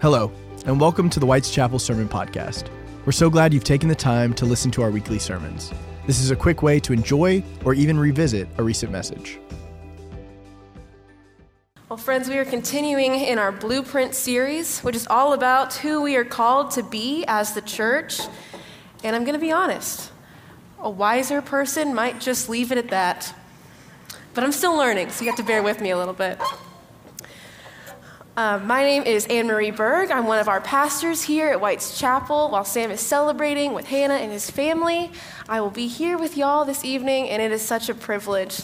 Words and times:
Hello, 0.00 0.32
and 0.64 0.80
welcome 0.80 1.10
to 1.10 1.20
the 1.20 1.26
White's 1.26 1.50
Chapel 1.50 1.78
Sermon 1.78 2.08
Podcast. 2.08 2.70
We're 3.04 3.12
so 3.12 3.28
glad 3.28 3.52
you've 3.52 3.64
taken 3.64 3.86
the 3.86 3.94
time 3.94 4.32
to 4.32 4.46
listen 4.46 4.70
to 4.70 4.80
our 4.80 4.90
weekly 4.90 5.18
sermons. 5.18 5.74
This 6.06 6.20
is 6.20 6.30
a 6.30 6.36
quick 6.36 6.62
way 6.62 6.80
to 6.80 6.94
enjoy 6.94 7.44
or 7.66 7.74
even 7.74 7.98
revisit 7.98 8.48
a 8.56 8.62
recent 8.62 8.90
message. 8.90 9.38
Well, 11.90 11.98
friends, 11.98 12.30
we 12.30 12.38
are 12.38 12.46
continuing 12.46 13.14
in 13.14 13.38
our 13.38 13.52
Blueprint 13.52 14.14
series, 14.14 14.80
which 14.80 14.96
is 14.96 15.06
all 15.06 15.34
about 15.34 15.74
who 15.74 16.00
we 16.00 16.16
are 16.16 16.24
called 16.24 16.70
to 16.70 16.82
be 16.82 17.26
as 17.28 17.52
the 17.52 17.60
church. 17.60 18.22
And 19.04 19.14
I'm 19.14 19.24
going 19.24 19.34
to 19.34 19.38
be 19.38 19.52
honest, 19.52 20.12
a 20.78 20.88
wiser 20.88 21.42
person 21.42 21.94
might 21.94 22.22
just 22.22 22.48
leave 22.48 22.72
it 22.72 22.78
at 22.78 22.88
that. 22.88 23.34
But 24.32 24.44
I'm 24.44 24.52
still 24.52 24.78
learning, 24.78 25.10
so 25.10 25.26
you 25.26 25.30
have 25.30 25.36
to 25.36 25.44
bear 25.44 25.62
with 25.62 25.82
me 25.82 25.90
a 25.90 25.98
little 25.98 26.14
bit. 26.14 26.40
Uh, 28.40 28.58
my 28.64 28.82
name 28.82 29.02
is 29.02 29.26
Anne 29.26 29.48
Marie 29.48 29.70
Berg. 29.70 30.10
I'm 30.10 30.26
one 30.26 30.38
of 30.38 30.48
our 30.48 30.62
pastors 30.62 31.22
here 31.22 31.48
at 31.48 31.60
White's 31.60 31.98
Chapel. 31.98 32.48
While 32.48 32.64
Sam 32.64 32.90
is 32.90 32.98
celebrating 32.98 33.74
with 33.74 33.84
Hannah 33.84 34.14
and 34.14 34.32
his 34.32 34.50
family, 34.50 35.12
I 35.46 35.60
will 35.60 35.68
be 35.68 35.86
here 35.86 36.16
with 36.16 36.38
y'all 36.38 36.64
this 36.64 36.82
evening, 36.82 37.28
and 37.28 37.42
it 37.42 37.52
is 37.52 37.60
such 37.60 37.90
a 37.90 37.94
privilege 37.94 38.62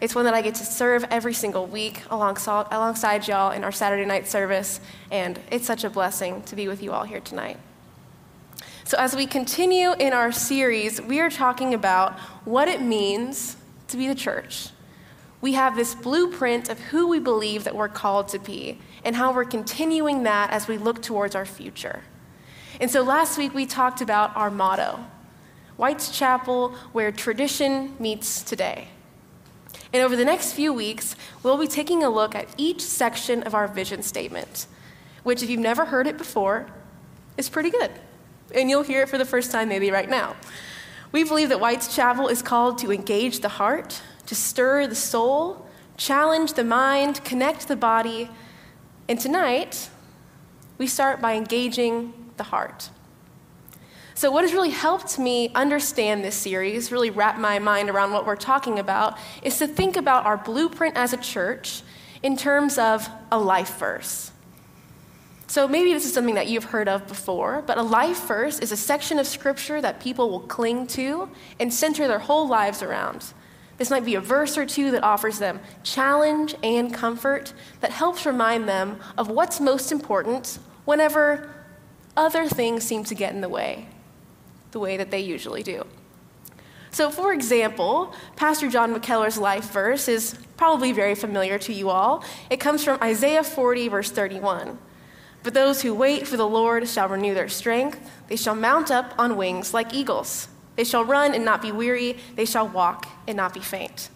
it's 0.00 0.16
one 0.16 0.24
that 0.24 0.34
I 0.34 0.42
get 0.42 0.56
to 0.56 0.64
serve 0.64 1.04
every 1.08 1.34
single 1.34 1.66
week 1.66 2.02
alongside, 2.10 2.66
alongside 2.72 3.28
y'all 3.28 3.52
in 3.52 3.62
our 3.62 3.70
Saturday 3.70 4.04
night 4.04 4.26
service, 4.26 4.80
and 5.12 5.38
it's 5.52 5.66
such 5.66 5.84
a 5.84 5.90
blessing 5.90 6.42
to 6.42 6.56
be 6.56 6.66
with 6.66 6.82
you 6.82 6.90
all 6.90 7.04
here 7.04 7.20
tonight. 7.20 7.58
So, 8.82 8.98
as 8.98 9.14
we 9.14 9.28
continue 9.28 9.92
in 9.92 10.12
our 10.12 10.32
series, 10.32 11.00
we 11.00 11.20
are 11.20 11.30
talking 11.30 11.74
about 11.74 12.18
what 12.44 12.66
it 12.66 12.82
means 12.82 13.56
to 13.86 13.96
be 13.96 14.08
the 14.08 14.16
church. 14.16 14.70
We 15.42 15.52
have 15.52 15.76
this 15.76 15.94
blueprint 15.94 16.70
of 16.70 16.78
who 16.78 17.08
we 17.08 17.18
believe 17.18 17.64
that 17.64 17.74
we're 17.74 17.88
called 17.88 18.28
to 18.28 18.38
be 18.38 18.78
and 19.04 19.14
how 19.16 19.34
we're 19.34 19.44
continuing 19.44 20.22
that 20.22 20.50
as 20.50 20.68
we 20.68 20.78
look 20.78 21.02
towards 21.02 21.34
our 21.34 21.44
future. 21.44 22.02
And 22.80 22.90
so 22.90 23.02
last 23.02 23.36
week 23.36 23.52
we 23.52 23.66
talked 23.66 24.00
about 24.00 24.34
our 24.36 24.50
motto 24.50 25.04
White's 25.76 26.16
Chapel, 26.16 26.68
where 26.92 27.10
tradition 27.10 27.96
meets 27.98 28.42
today. 28.42 28.88
And 29.92 30.02
over 30.02 30.14
the 30.14 30.24
next 30.24 30.52
few 30.52 30.72
weeks, 30.72 31.16
we'll 31.42 31.58
be 31.58 31.66
taking 31.66 32.04
a 32.04 32.08
look 32.08 32.34
at 32.34 32.48
each 32.56 32.80
section 32.80 33.42
of 33.42 33.54
our 33.54 33.66
vision 33.66 34.02
statement, 34.02 34.66
which, 35.22 35.42
if 35.42 35.50
you've 35.50 35.58
never 35.58 35.86
heard 35.86 36.06
it 36.06 36.16
before, 36.16 36.66
is 37.36 37.48
pretty 37.48 37.70
good. 37.70 37.90
And 38.54 38.70
you'll 38.70 38.82
hear 38.82 39.02
it 39.02 39.08
for 39.08 39.18
the 39.18 39.24
first 39.24 39.50
time 39.50 39.68
maybe 39.68 39.90
right 39.90 40.08
now. 40.08 40.36
We 41.10 41.24
believe 41.24 41.48
that 41.48 41.58
White's 41.58 41.94
Chapel 41.94 42.28
is 42.28 42.42
called 42.42 42.78
to 42.78 42.92
engage 42.92 43.40
the 43.40 43.48
heart, 43.48 44.00
to 44.26 44.34
stir 44.34 44.86
the 44.86 44.94
soul, 44.94 45.66
challenge 45.96 46.54
the 46.54 46.64
mind, 46.64 47.24
connect 47.24 47.68
the 47.68 47.76
body. 47.76 48.30
And 49.08 49.18
tonight, 49.20 49.90
we 50.78 50.86
start 50.86 51.20
by 51.20 51.34
engaging 51.34 52.12
the 52.36 52.44
heart. 52.44 52.90
So, 54.14 54.30
what 54.30 54.44
has 54.44 54.52
really 54.52 54.70
helped 54.70 55.18
me 55.18 55.50
understand 55.54 56.22
this 56.22 56.34
series, 56.34 56.92
really 56.92 57.10
wrap 57.10 57.38
my 57.38 57.58
mind 57.58 57.88
around 57.88 58.12
what 58.12 58.26
we're 58.26 58.36
talking 58.36 58.78
about, 58.78 59.18
is 59.42 59.58
to 59.58 59.66
think 59.66 59.96
about 59.96 60.26
our 60.26 60.36
blueprint 60.36 60.96
as 60.96 61.12
a 61.12 61.16
church 61.16 61.82
in 62.22 62.36
terms 62.36 62.78
of 62.78 63.08
a 63.30 63.38
life 63.38 63.78
verse. 63.78 64.30
So, 65.46 65.66
maybe 65.66 65.92
this 65.92 66.04
is 66.04 66.12
something 66.12 66.34
that 66.36 66.46
you've 66.46 66.64
heard 66.64 66.88
of 66.88 67.06
before, 67.08 67.62
but 67.66 67.78
a 67.78 67.82
life 67.82 68.26
verse 68.26 68.58
is 68.58 68.70
a 68.70 68.76
section 68.76 69.18
of 69.18 69.26
scripture 69.26 69.80
that 69.80 70.00
people 70.00 70.30
will 70.30 70.40
cling 70.40 70.86
to 70.88 71.28
and 71.58 71.72
center 71.72 72.06
their 72.06 72.18
whole 72.18 72.46
lives 72.46 72.82
around. 72.82 73.32
This 73.82 73.90
might 73.90 74.04
be 74.04 74.14
a 74.14 74.20
verse 74.20 74.56
or 74.56 74.64
two 74.64 74.92
that 74.92 75.02
offers 75.02 75.40
them 75.40 75.58
challenge 75.82 76.54
and 76.62 76.94
comfort 76.94 77.52
that 77.80 77.90
helps 77.90 78.24
remind 78.24 78.68
them 78.68 79.00
of 79.18 79.26
what's 79.26 79.58
most 79.58 79.90
important 79.90 80.60
whenever 80.84 81.52
other 82.16 82.46
things 82.46 82.84
seem 82.84 83.02
to 83.02 83.16
get 83.16 83.34
in 83.34 83.40
the 83.40 83.48
way 83.48 83.88
the 84.70 84.78
way 84.78 84.96
that 84.96 85.10
they 85.10 85.18
usually 85.18 85.64
do. 85.64 85.84
So, 86.92 87.10
for 87.10 87.32
example, 87.32 88.14
Pastor 88.36 88.70
John 88.70 88.94
McKellar's 88.94 89.36
life 89.36 89.72
verse 89.72 90.06
is 90.06 90.38
probably 90.56 90.92
very 90.92 91.16
familiar 91.16 91.58
to 91.58 91.72
you 91.72 91.90
all. 91.90 92.22
It 92.50 92.60
comes 92.60 92.84
from 92.84 93.02
Isaiah 93.02 93.42
40, 93.42 93.88
verse 93.88 94.12
31. 94.12 94.78
But 95.42 95.54
those 95.54 95.82
who 95.82 95.92
wait 95.92 96.28
for 96.28 96.36
the 96.36 96.46
Lord 96.46 96.86
shall 96.86 97.08
renew 97.08 97.34
their 97.34 97.48
strength. 97.48 97.98
They 98.28 98.36
shall 98.36 98.54
mount 98.54 98.92
up 98.92 99.12
on 99.18 99.36
wings 99.36 99.74
like 99.74 99.92
eagles. 99.92 100.46
They 100.76 100.84
shall 100.84 101.04
run 101.04 101.34
and 101.34 101.44
not 101.44 101.62
be 101.62 101.72
weary. 101.72 102.16
They 102.34 102.44
shall 102.44 102.66
walk 102.66 103.08
and 103.26 103.36
not 103.36 103.54
be 103.54 103.60
faint. 103.60 104.08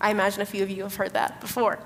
I 0.00 0.10
imagine 0.10 0.40
a 0.40 0.46
few 0.46 0.62
of 0.62 0.70
you 0.70 0.84
have 0.84 0.96
heard 0.96 1.14
that 1.14 1.40
before. 1.40 1.78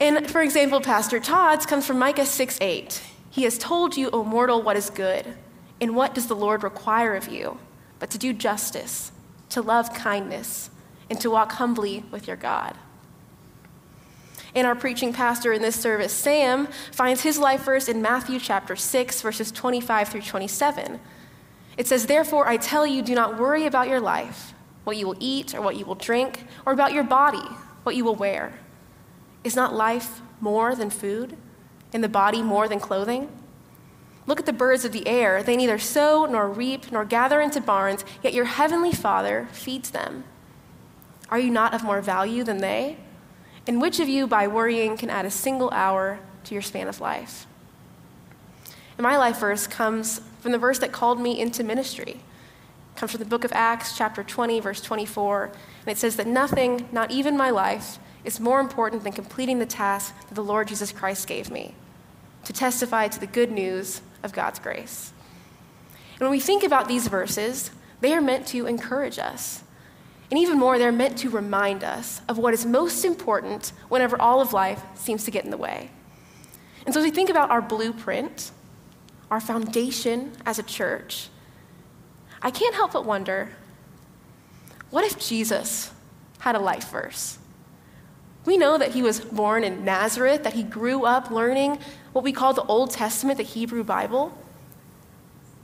And 0.00 0.30
for 0.30 0.40
example, 0.40 0.80
Pastor 0.80 1.18
Todd's 1.18 1.66
comes 1.66 1.86
from 1.86 1.98
Micah 1.98 2.26
6 2.26 2.58
8. 2.60 3.02
He 3.30 3.42
has 3.44 3.58
told 3.58 3.96
you, 3.96 4.10
O 4.10 4.24
mortal, 4.24 4.62
what 4.62 4.76
is 4.76 4.90
good 4.90 5.34
and 5.80 5.94
what 5.94 6.14
does 6.14 6.26
the 6.26 6.36
Lord 6.36 6.62
require 6.62 7.14
of 7.14 7.28
you? 7.28 7.58
But 7.98 8.10
to 8.10 8.18
do 8.18 8.32
justice, 8.32 9.12
to 9.50 9.62
love 9.62 9.92
kindness, 9.92 10.70
and 11.10 11.20
to 11.20 11.30
walk 11.30 11.52
humbly 11.52 12.04
with 12.10 12.26
your 12.26 12.36
God. 12.36 12.76
And 14.54 14.66
our 14.66 14.74
preaching 14.74 15.12
pastor 15.12 15.52
in 15.52 15.62
this 15.62 15.76
service, 15.76 16.12
Sam, 16.12 16.68
finds 16.90 17.22
his 17.22 17.38
life 17.38 17.64
verse 17.64 17.88
in 17.88 18.00
Matthew 18.02 18.40
chapter 18.40 18.76
6, 18.76 19.22
verses 19.22 19.52
25 19.52 20.08
through 20.08 20.22
27. 20.22 21.00
It 21.78 21.86
says, 21.86 22.06
Therefore, 22.06 22.46
I 22.46 22.58
tell 22.58 22.86
you, 22.86 23.00
do 23.00 23.14
not 23.14 23.38
worry 23.38 23.64
about 23.64 23.88
your 23.88 24.00
life, 24.00 24.52
what 24.84 24.96
you 24.96 25.06
will 25.06 25.16
eat 25.20 25.54
or 25.54 25.62
what 25.62 25.76
you 25.76 25.86
will 25.86 25.94
drink, 25.94 26.44
or 26.66 26.72
about 26.72 26.92
your 26.92 27.04
body, 27.04 27.46
what 27.84 27.94
you 27.94 28.04
will 28.04 28.16
wear. 28.16 28.58
Is 29.44 29.56
not 29.56 29.74
life 29.74 30.20
more 30.40 30.74
than 30.74 30.90
food, 30.90 31.36
and 31.92 32.02
the 32.02 32.08
body 32.08 32.42
more 32.42 32.68
than 32.68 32.80
clothing? 32.80 33.28
Look 34.26 34.40
at 34.40 34.46
the 34.46 34.52
birds 34.52 34.84
of 34.84 34.92
the 34.92 35.06
air. 35.06 35.42
They 35.42 35.56
neither 35.56 35.78
sow 35.78 36.26
nor 36.26 36.50
reap 36.50 36.90
nor 36.90 37.04
gather 37.04 37.40
into 37.40 37.60
barns, 37.60 38.04
yet 38.22 38.34
your 38.34 38.44
heavenly 38.44 38.92
Father 38.92 39.48
feeds 39.52 39.90
them. 39.90 40.24
Are 41.30 41.38
you 41.38 41.50
not 41.50 41.74
of 41.74 41.84
more 41.84 42.02
value 42.02 42.42
than 42.42 42.58
they? 42.58 42.96
And 43.66 43.80
which 43.80 44.00
of 44.00 44.08
you, 44.08 44.26
by 44.26 44.48
worrying, 44.48 44.96
can 44.96 45.10
add 45.10 45.26
a 45.26 45.30
single 45.30 45.70
hour 45.70 46.18
to 46.44 46.54
your 46.54 46.62
span 46.62 46.88
of 46.88 47.00
life? 47.00 47.46
And 48.96 49.04
my 49.04 49.16
life 49.16 49.38
verse 49.38 49.66
comes 49.66 50.20
from 50.40 50.52
the 50.52 50.58
verse 50.58 50.78
that 50.78 50.92
called 50.92 51.20
me 51.20 51.38
into 51.38 51.64
ministry. 51.64 52.12
It 52.12 52.96
comes 52.96 53.12
from 53.12 53.20
the 53.20 53.26
book 53.26 53.44
of 53.44 53.52
Acts, 53.52 53.96
chapter 53.96 54.22
20, 54.22 54.60
verse 54.60 54.80
24. 54.80 55.44
And 55.44 55.88
it 55.88 55.98
says 55.98 56.16
that 56.16 56.26
nothing, 56.26 56.88
not 56.92 57.10
even 57.10 57.36
my 57.36 57.50
life, 57.50 57.98
is 58.24 58.40
more 58.40 58.60
important 58.60 59.04
than 59.04 59.12
completing 59.12 59.58
the 59.58 59.66
task 59.66 60.14
that 60.28 60.34
the 60.34 60.42
Lord 60.42 60.68
Jesus 60.68 60.92
Christ 60.92 61.26
gave 61.26 61.50
me 61.50 61.74
to 62.44 62.52
testify 62.52 63.08
to 63.08 63.20
the 63.20 63.26
good 63.26 63.50
news 63.50 64.00
of 64.22 64.32
God's 64.32 64.58
grace. 64.58 65.12
And 66.12 66.20
when 66.20 66.30
we 66.30 66.40
think 66.40 66.64
about 66.64 66.88
these 66.88 67.08
verses, 67.08 67.70
they 68.00 68.14
are 68.14 68.20
meant 68.20 68.46
to 68.48 68.66
encourage 68.66 69.18
us. 69.18 69.62
And 70.30 70.38
even 70.38 70.58
more, 70.58 70.78
they're 70.78 70.92
meant 70.92 71.18
to 71.18 71.30
remind 71.30 71.82
us 71.82 72.20
of 72.28 72.38
what 72.38 72.52
is 72.52 72.66
most 72.66 73.04
important 73.04 73.72
whenever 73.88 74.20
all 74.20 74.40
of 74.40 74.52
life 74.52 74.82
seems 74.94 75.24
to 75.24 75.30
get 75.30 75.44
in 75.44 75.50
the 75.50 75.56
way. 75.56 75.90
And 76.84 76.94
so, 76.94 77.00
as 77.00 77.04
we 77.04 77.10
think 77.10 77.30
about 77.30 77.50
our 77.50 77.62
blueprint, 77.62 78.50
our 79.30 79.40
foundation 79.40 80.32
as 80.46 80.58
a 80.58 80.62
church, 80.62 81.28
I 82.40 82.50
can't 82.50 82.74
help 82.74 82.92
but 82.92 83.04
wonder 83.04 83.50
what 84.90 85.04
if 85.04 85.18
Jesus 85.18 85.90
had 86.38 86.54
a 86.54 86.58
life 86.58 86.90
verse? 86.90 87.38
We 88.44 88.56
know 88.56 88.78
that 88.78 88.92
he 88.92 89.02
was 89.02 89.20
born 89.20 89.64
in 89.64 89.84
Nazareth, 89.84 90.44
that 90.44 90.54
he 90.54 90.62
grew 90.62 91.04
up 91.04 91.30
learning 91.30 91.78
what 92.12 92.24
we 92.24 92.32
call 92.32 92.54
the 92.54 92.62
Old 92.62 92.90
Testament, 92.90 93.36
the 93.36 93.44
Hebrew 93.44 93.84
Bible. 93.84 94.36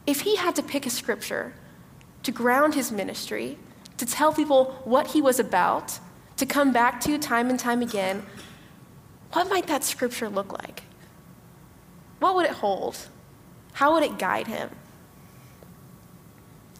If 0.06 0.20
he 0.20 0.36
had 0.36 0.54
to 0.56 0.62
pick 0.62 0.84
a 0.84 0.90
scripture 0.90 1.54
to 2.24 2.32
ground 2.32 2.74
his 2.74 2.92
ministry, 2.92 3.58
to 3.96 4.04
tell 4.04 4.32
people 4.32 4.78
what 4.84 5.08
he 5.08 5.22
was 5.22 5.40
about, 5.40 5.98
to 6.36 6.44
come 6.44 6.72
back 6.72 7.00
to 7.02 7.16
time 7.16 7.48
and 7.48 7.58
time 7.58 7.80
again, 7.80 8.26
what 9.32 9.48
might 9.48 9.66
that 9.68 9.84
scripture 9.84 10.28
look 10.28 10.52
like? 10.52 10.82
What 12.18 12.34
would 12.34 12.46
it 12.46 12.52
hold? 12.52 13.08
How 13.74 13.92
would 13.92 14.02
it 14.04 14.18
guide 14.18 14.46
him? 14.46 14.70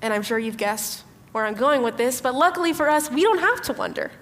And 0.00 0.12
I'm 0.12 0.22
sure 0.22 0.38
you've 0.38 0.56
guessed 0.56 1.04
where 1.32 1.44
I'm 1.44 1.54
going 1.54 1.82
with 1.82 1.96
this, 1.96 2.20
but 2.20 2.34
luckily 2.34 2.72
for 2.72 2.88
us, 2.88 3.10
we 3.10 3.22
don't 3.22 3.40
have 3.40 3.60
to 3.62 3.72
wonder. 3.72 4.12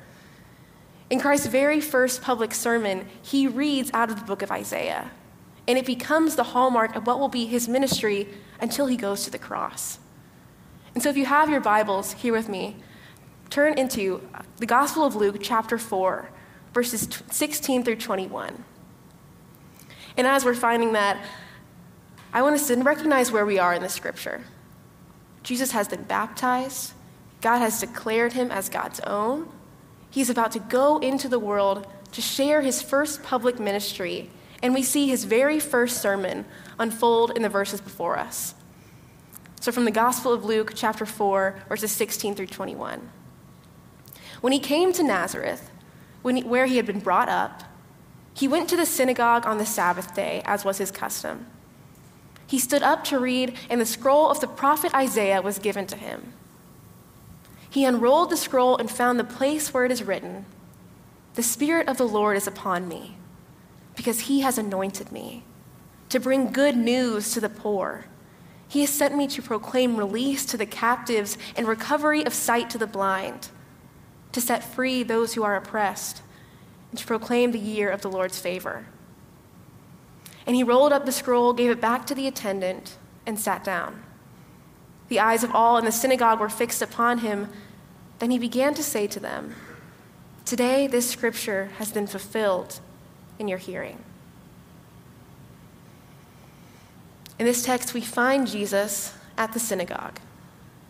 In 1.10 1.20
Christ's 1.20 1.46
very 1.46 1.80
first 1.80 2.22
public 2.22 2.54
sermon, 2.54 3.06
he 3.20 3.46
reads 3.46 3.90
out 3.92 4.10
of 4.10 4.19
the 4.19 4.24
book 4.24 4.40
of 4.40 4.50
Isaiah, 4.50 5.10
and 5.69 5.76
it 5.76 5.84
becomes 5.84 6.36
the 6.36 6.44
hallmark 6.44 6.96
of 6.96 7.06
what 7.06 7.20
will 7.20 7.28
be 7.28 7.44
his 7.44 7.69
ministry 7.69 8.28
until 8.58 8.86
he 8.86 8.96
goes 8.96 9.25
to 9.25 9.30
the 9.30 9.38
cross. 9.38 9.98
And 10.94 11.02
so, 11.02 11.10
if 11.10 11.16
you 11.18 11.26
have 11.26 11.50
your 11.50 11.60
Bibles 11.60 12.12
here 12.12 12.32
with 12.32 12.48
me, 12.48 12.76
turn 13.50 13.76
into 13.76 14.26
the 14.56 14.66
Gospel 14.66 15.04
of 15.04 15.14
Luke, 15.14 15.36
chapter 15.42 15.76
4, 15.76 16.30
verses 16.72 17.06
16 17.30 17.84
through 17.84 17.96
21. 17.96 18.64
And 20.16 20.26
as 20.26 20.46
we're 20.46 20.54
finding 20.54 20.92
that, 20.94 21.22
I 22.32 22.43
want 22.43 22.55
us 22.55 22.67
to 22.69 22.76
recognize 22.76 23.31
where 23.31 23.44
we 23.44 23.58
are 23.58 23.75
in 23.75 23.82
the 23.82 23.88
scripture. 23.88 24.43
Jesus 25.43 25.73
has 25.73 25.88
been 25.88 26.05
baptized, 26.05 26.93
God 27.43 27.58
has 27.58 27.81
declared 27.81 28.32
him 28.32 28.50
as 28.50 28.69
God's 28.69 29.00
own. 29.00 29.49
He's 30.11 30.31
about 30.31 30.52
to 30.52 30.58
go 30.61 30.99
into 30.99 31.29
the 31.29 31.38
world 31.38 31.87
to 32.12 32.20
share 32.20 32.62
his 32.62 32.81
first 32.81 33.23
public 33.23 33.58
ministry, 33.58 34.31
And 34.62 34.75
we 34.75 34.82
see 34.84 35.08
his 35.08 35.25
very 35.25 35.58
first 35.58 36.00
sermon 36.00 36.44
unfold 36.79 37.32
in 37.34 37.43
the 37.43 37.49
verses 37.49 37.81
before 37.81 38.17
us. 38.17 38.55
So, 39.61 39.73
from 39.73 39.85
the 39.85 39.90
Gospel 39.90 40.32
of 40.32 40.44
Luke, 40.44 40.73
chapter 40.75 41.05
4, 41.05 41.64
verses 41.69 41.90
16 41.90 42.37
through 42.37 42.46
21. 42.46 43.11
When 44.40 44.52
he 44.52 44.61
came 44.61 44.93
to 44.93 45.02
Nazareth, 45.02 45.70
he, 46.25 46.43
where 46.43 46.67
he 46.67 46.76
had 46.76 46.87
been 46.87 47.00
brought 47.00 47.28
up, 47.28 47.64
he 48.35 48.46
went 48.46 48.69
to 48.69 48.76
the 48.76 48.87
synagogue 48.87 49.46
on 49.46 49.58
the 49.58 49.67
Sabbath 49.67 50.14
day, 50.14 50.43
as 50.44 50.64
was 50.64 50.78
his 50.78 50.90
custom. 50.93 51.46
He 52.52 52.58
stood 52.58 52.82
up 52.82 53.02
to 53.04 53.19
read, 53.19 53.54
and 53.70 53.81
the 53.81 53.87
scroll 53.87 54.28
of 54.28 54.40
the 54.40 54.46
prophet 54.46 54.93
Isaiah 54.93 55.40
was 55.40 55.58
given 55.58 55.87
to 55.87 55.96
him. 55.96 56.34
He 57.70 57.87
unrolled 57.87 58.28
the 58.28 58.37
scroll 58.37 58.76
and 58.76 58.90
found 58.90 59.19
the 59.19 59.25
place 59.25 59.72
where 59.72 59.87
it 59.87 59.90
is 59.90 60.02
written 60.02 60.44
The 61.32 61.43
Spirit 61.43 61.88
of 61.88 61.96
the 61.96 62.06
Lord 62.06 62.37
is 62.37 62.46
upon 62.46 62.88
me, 62.88 63.16
because 63.96 64.28
he 64.28 64.43
has 64.43 64.58
anointed 64.58 65.10
me 65.10 65.44
to 66.10 66.20
bring 66.20 66.52
good 66.52 66.76
news 66.76 67.32
to 67.32 67.40
the 67.40 67.49
poor. 67.49 68.04
He 68.69 68.82
has 68.82 68.90
sent 68.90 69.16
me 69.16 69.26
to 69.28 69.40
proclaim 69.40 69.96
release 69.96 70.44
to 70.44 70.58
the 70.58 70.66
captives 70.66 71.38
and 71.56 71.66
recovery 71.66 72.22
of 72.22 72.34
sight 72.34 72.69
to 72.69 72.76
the 72.76 72.87
blind, 72.87 73.49
to 74.32 74.43
set 74.43 74.62
free 74.62 75.02
those 75.02 75.32
who 75.32 75.43
are 75.43 75.56
oppressed 75.56 76.20
and 76.90 76.99
to 76.99 77.06
proclaim 77.06 77.52
the 77.52 77.58
year 77.58 77.88
of 77.88 78.02
the 78.02 78.10
Lord's 78.10 78.38
favor. 78.38 78.84
And 80.46 80.56
he 80.56 80.62
rolled 80.62 80.92
up 80.92 81.06
the 81.06 81.12
scroll, 81.12 81.52
gave 81.52 81.70
it 81.70 81.80
back 81.80 82.06
to 82.06 82.14
the 82.14 82.26
attendant, 82.26 82.96
and 83.26 83.38
sat 83.38 83.62
down. 83.62 84.02
The 85.08 85.20
eyes 85.20 85.44
of 85.44 85.54
all 85.54 85.78
in 85.78 85.84
the 85.84 85.92
synagogue 85.92 86.40
were 86.40 86.48
fixed 86.48 86.82
upon 86.82 87.18
him. 87.18 87.48
Then 88.18 88.30
he 88.30 88.38
began 88.38 88.74
to 88.74 88.82
say 88.82 89.06
to 89.08 89.20
them, 89.20 89.54
Today 90.44 90.86
this 90.86 91.08
scripture 91.08 91.70
has 91.78 91.92
been 91.92 92.06
fulfilled 92.06 92.80
in 93.38 93.48
your 93.48 93.58
hearing. 93.58 93.98
In 97.38 97.46
this 97.46 97.64
text, 97.64 97.94
we 97.94 98.00
find 98.00 98.46
Jesus 98.46 99.14
at 99.36 99.52
the 99.52 99.58
synagogue. 99.58 100.18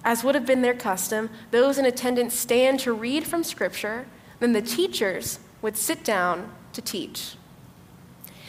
As 0.05 0.25
would 0.25 0.35
have 0.35 0.47
been 0.47 0.63
their 0.63 0.75
custom, 0.75 1.31
those 1.51 1.79
in 1.79 1.85
attendance 1.85 2.35
stand 2.35 2.81
to 2.81 2.93
read 2.93 3.27
from 3.27 3.45
Scripture, 3.45 4.07
then 4.41 4.53
the 4.53 4.63
teachers 4.63 5.39
would 5.63 5.77
sit 5.77 6.03
down 6.03 6.53
to 6.73 6.83
teach. 6.83 7.37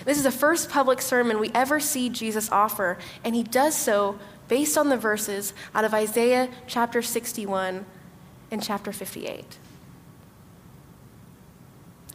This 0.05 0.17
is 0.17 0.23
the 0.23 0.31
first 0.31 0.69
public 0.69 1.01
sermon 1.01 1.39
we 1.39 1.51
ever 1.53 1.79
see 1.79 2.09
Jesus 2.09 2.51
offer, 2.51 2.97
and 3.23 3.35
he 3.35 3.43
does 3.43 3.75
so 3.75 4.19
based 4.47 4.77
on 4.77 4.89
the 4.89 4.97
verses 4.97 5.53
out 5.73 5.85
of 5.85 5.93
Isaiah 5.93 6.49
chapter 6.67 7.01
61 7.01 7.85
and 8.51 8.61
chapter 8.61 8.91
58. 8.91 9.57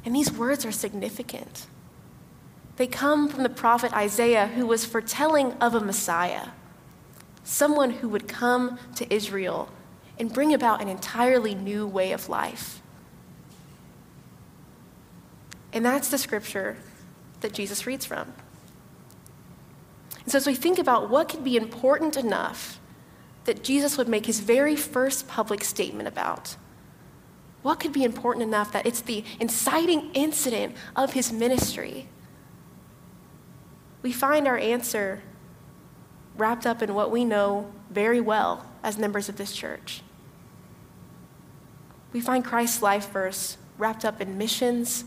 And 0.04 0.14
these 0.14 0.32
words 0.32 0.64
are 0.64 0.72
significant. 0.72 1.66
They 2.76 2.86
come 2.86 3.28
from 3.28 3.42
the 3.42 3.48
prophet 3.48 3.92
Isaiah, 3.92 4.46
who 4.46 4.66
was 4.66 4.84
foretelling 4.84 5.52
of 5.54 5.74
a 5.74 5.80
Messiah, 5.80 6.48
someone 7.42 7.90
who 7.90 8.08
would 8.08 8.28
come 8.28 8.78
to 8.94 9.12
Israel 9.12 9.68
and 10.18 10.32
bring 10.32 10.54
about 10.54 10.80
an 10.80 10.88
entirely 10.88 11.54
new 11.54 11.86
way 11.86 12.12
of 12.12 12.28
life. 12.28 12.80
And 15.72 15.84
that's 15.84 16.08
the 16.08 16.18
scripture 16.18 16.76
that 17.40 17.52
Jesus 17.52 17.86
reads 17.86 18.04
from. 18.04 18.32
And 20.22 20.32
so, 20.32 20.36
as 20.38 20.46
we 20.46 20.54
think 20.54 20.78
about 20.78 21.08
what 21.08 21.28
could 21.28 21.44
be 21.44 21.56
important 21.56 22.16
enough 22.16 22.80
that 23.44 23.64
Jesus 23.64 23.96
would 23.96 24.08
make 24.08 24.26
his 24.26 24.40
very 24.40 24.76
first 24.76 25.26
public 25.26 25.64
statement 25.64 26.06
about, 26.06 26.56
what 27.62 27.80
could 27.80 27.92
be 27.92 28.04
important 28.04 28.42
enough 28.42 28.72
that 28.72 28.86
it's 28.86 29.00
the 29.00 29.24
inciting 29.40 30.10
incident 30.14 30.76
of 30.94 31.14
his 31.14 31.32
ministry? 31.32 32.08
We 34.02 34.12
find 34.12 34.46
our 34.46 34.58
answer 34.58 35.22
wrapped 36.36 36.66
up 36.66 36.82
in 36.82 36.94
what 36.94 37.10
we 37.10 37.24
know 37.24 37.70
very 37.90 38.20
well 38.20 38.64
as 38.82 38.96
members 38.96 39.28
of 39.28 39.36
this 39.36 39.52
church. 39.52 40.02
We 42.12 42.20
find 42.20 42.44
Christ's 42.44 42.80
life 42.80 43.10
verse 43.10 43.56
wrapped 43.76 44.04
up 44.04 44.20
in 44.20 44.38
missions 44.38 45.04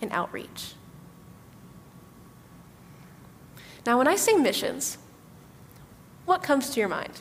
and 0.00 0.12
outreach. 0.12 0.74
Now, 3.86 3.98
when 3.98 4.08
I 4.08 4.16
say 4.16 4.34
missions, 4.34 4.98
what 6.24 6.42
comes 6.42 6.70
to 6.70 6.80
your 6.80 6.88
mind? 6.88 7.20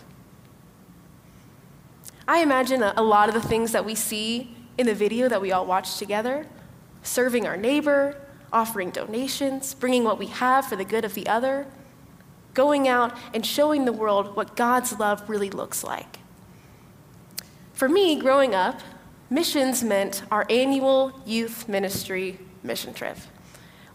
I 2.27 2.41
imagine 2.41 2.81
a, 2.81 2.93
a, 2.97 3.03
lot 3.03 3.29
of 3.29 3.35
the 3.35 3.47
things 3.47 3.71
that 3.71 3.85
we 3.85 3.93
see 3.93 4.55
in 4.79 4.87
the 4.87 4.95
video 4.95 5.29
that 5.29 5.39
we 5.41 5.51
all 5.51 5.65
watched 5.65 5.99
together 5.99 6.47
serving 7.03 7.45
our 7.45 7.55
neighbor, 7.55 8.19
offering 8.51 8.89
donations, 8.89 9.75
bringing 9.75 10.03
what 10.03 10.17
we 10.17 10.25
have 10.25 10.65
for 10.65 10.75
the 10.75 10.83
good 10.83 11.05
of 11.05 11.13
the 11.13 11.27
other, 11.27 11.67
going 12.55 12.87
out 12.87 13.15
and 13.31 13.45
showing 13.45 13.85
the 13.85 13.93
world 13.93 14.35
what 14.35 14.55
God's 14.55 14.97
love 14.97 15.29
really 15.29 15.51
looks 15.51 15.83
like. 15.83 16.17
For 17.73 17.87
me, 17.87 18.19
growing 18.19 18.55
up, 18.55 18.79
missions 19.29 19.83
meant 19.83 20.23
our 20.31 20.47
annual 20.49 21.21
youth 21.27 21.69
ministry 21.69 22.39
mission 22.63 22.91
trip, 22.91 23.17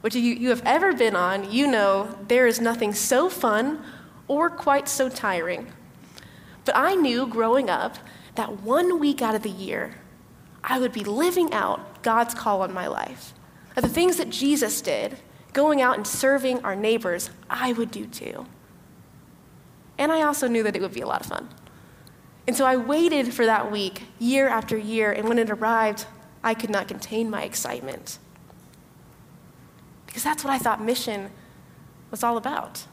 which 0.00 0.14
you, 0.14 0.35
you 0.35 0.49
have 0.49 0.62
ever 0.64 0.93
been 0.93 1.17
on, 1.17 1.50
you 1.50 1.67
know 1.67 2.19
there 2.29 2.47
is 2.47 2.61
nothing 2.61 2.94
so 2.94 3.29
fun 3.29 3.82
or 4.29 4.49
quite 4.49 4.88
so 4.88 5.08
tiring. 5.08 5.73
But 6.64 6.76
I 6.76 6.94
knew 6.94 7.26
growing 7.26 7.69
up 7.69 7.97
that 8.35 8.62
one 8.62 8.99
week 8.99 9.20
out 9.23 9.35
of 9.35 9.43
the 9.43 9.50
year, 9.50 9.97
I 10.62 10.79
would 10.79 10.93
be 10.93 11.05
living 11.05 11.52
out 11.52 12.02
God's 12.02 12.35
call 12.35 12.62
on 12.62 12.73
my 12.73 12.87
life. 12.87 13.35
the 13.75 13.88
things 13.88 14.19
that 14.19 14.29
Jesus 14.29 14.82
did, 14.82 15.17
going 15.55 15.81
out 15.81 15.97
and 15.97 16.06
serving 16.06 16.62
our 16.64 16.76
neighbors, 16.76 17.31
I 17.49 17.73
would 17.73 17.91
do 17.91 18.05
too. 18.06 18.46
And 19.96 20.12
I 20.12 20.23
also 20.23 20.49
knew 20.49 20.62
that 20.62 20.76
it 20.76 20.82
would 20.82 20.93
be 20.93 21.00
a 21.00 21.06
lot 21.06 21.23
of 21.23 21.26
fun. 21.26 21.49
And 22.46 22.56
so 22.56 22.67
I 22.67 22.76
waited 22.76 23.32
for 23.32 23.46
that 23.46 23.70
week 23.70 24.03
year 24.19 24.49
after 24.49 24.76
year, 24.76 25.12
and 25.12 25.29
when 25.29 25.38
it 25.38 25.50
arrived, 25.50 26.06
I 26.43 26.55
could 26.55 26.70
not 26.70 26.88
contain 26.88 27.31
my 27.31 27.43
excitement. 27.43 28.19
Because 30.10 30.24
that's 30.24 30.42
what 30.42 30.52
I 30.52 30.58
thought 30.58 30.82
mission 30.82 31.30
was 32.10 32.24
all 32.24 32.36
about. 32.36 32.84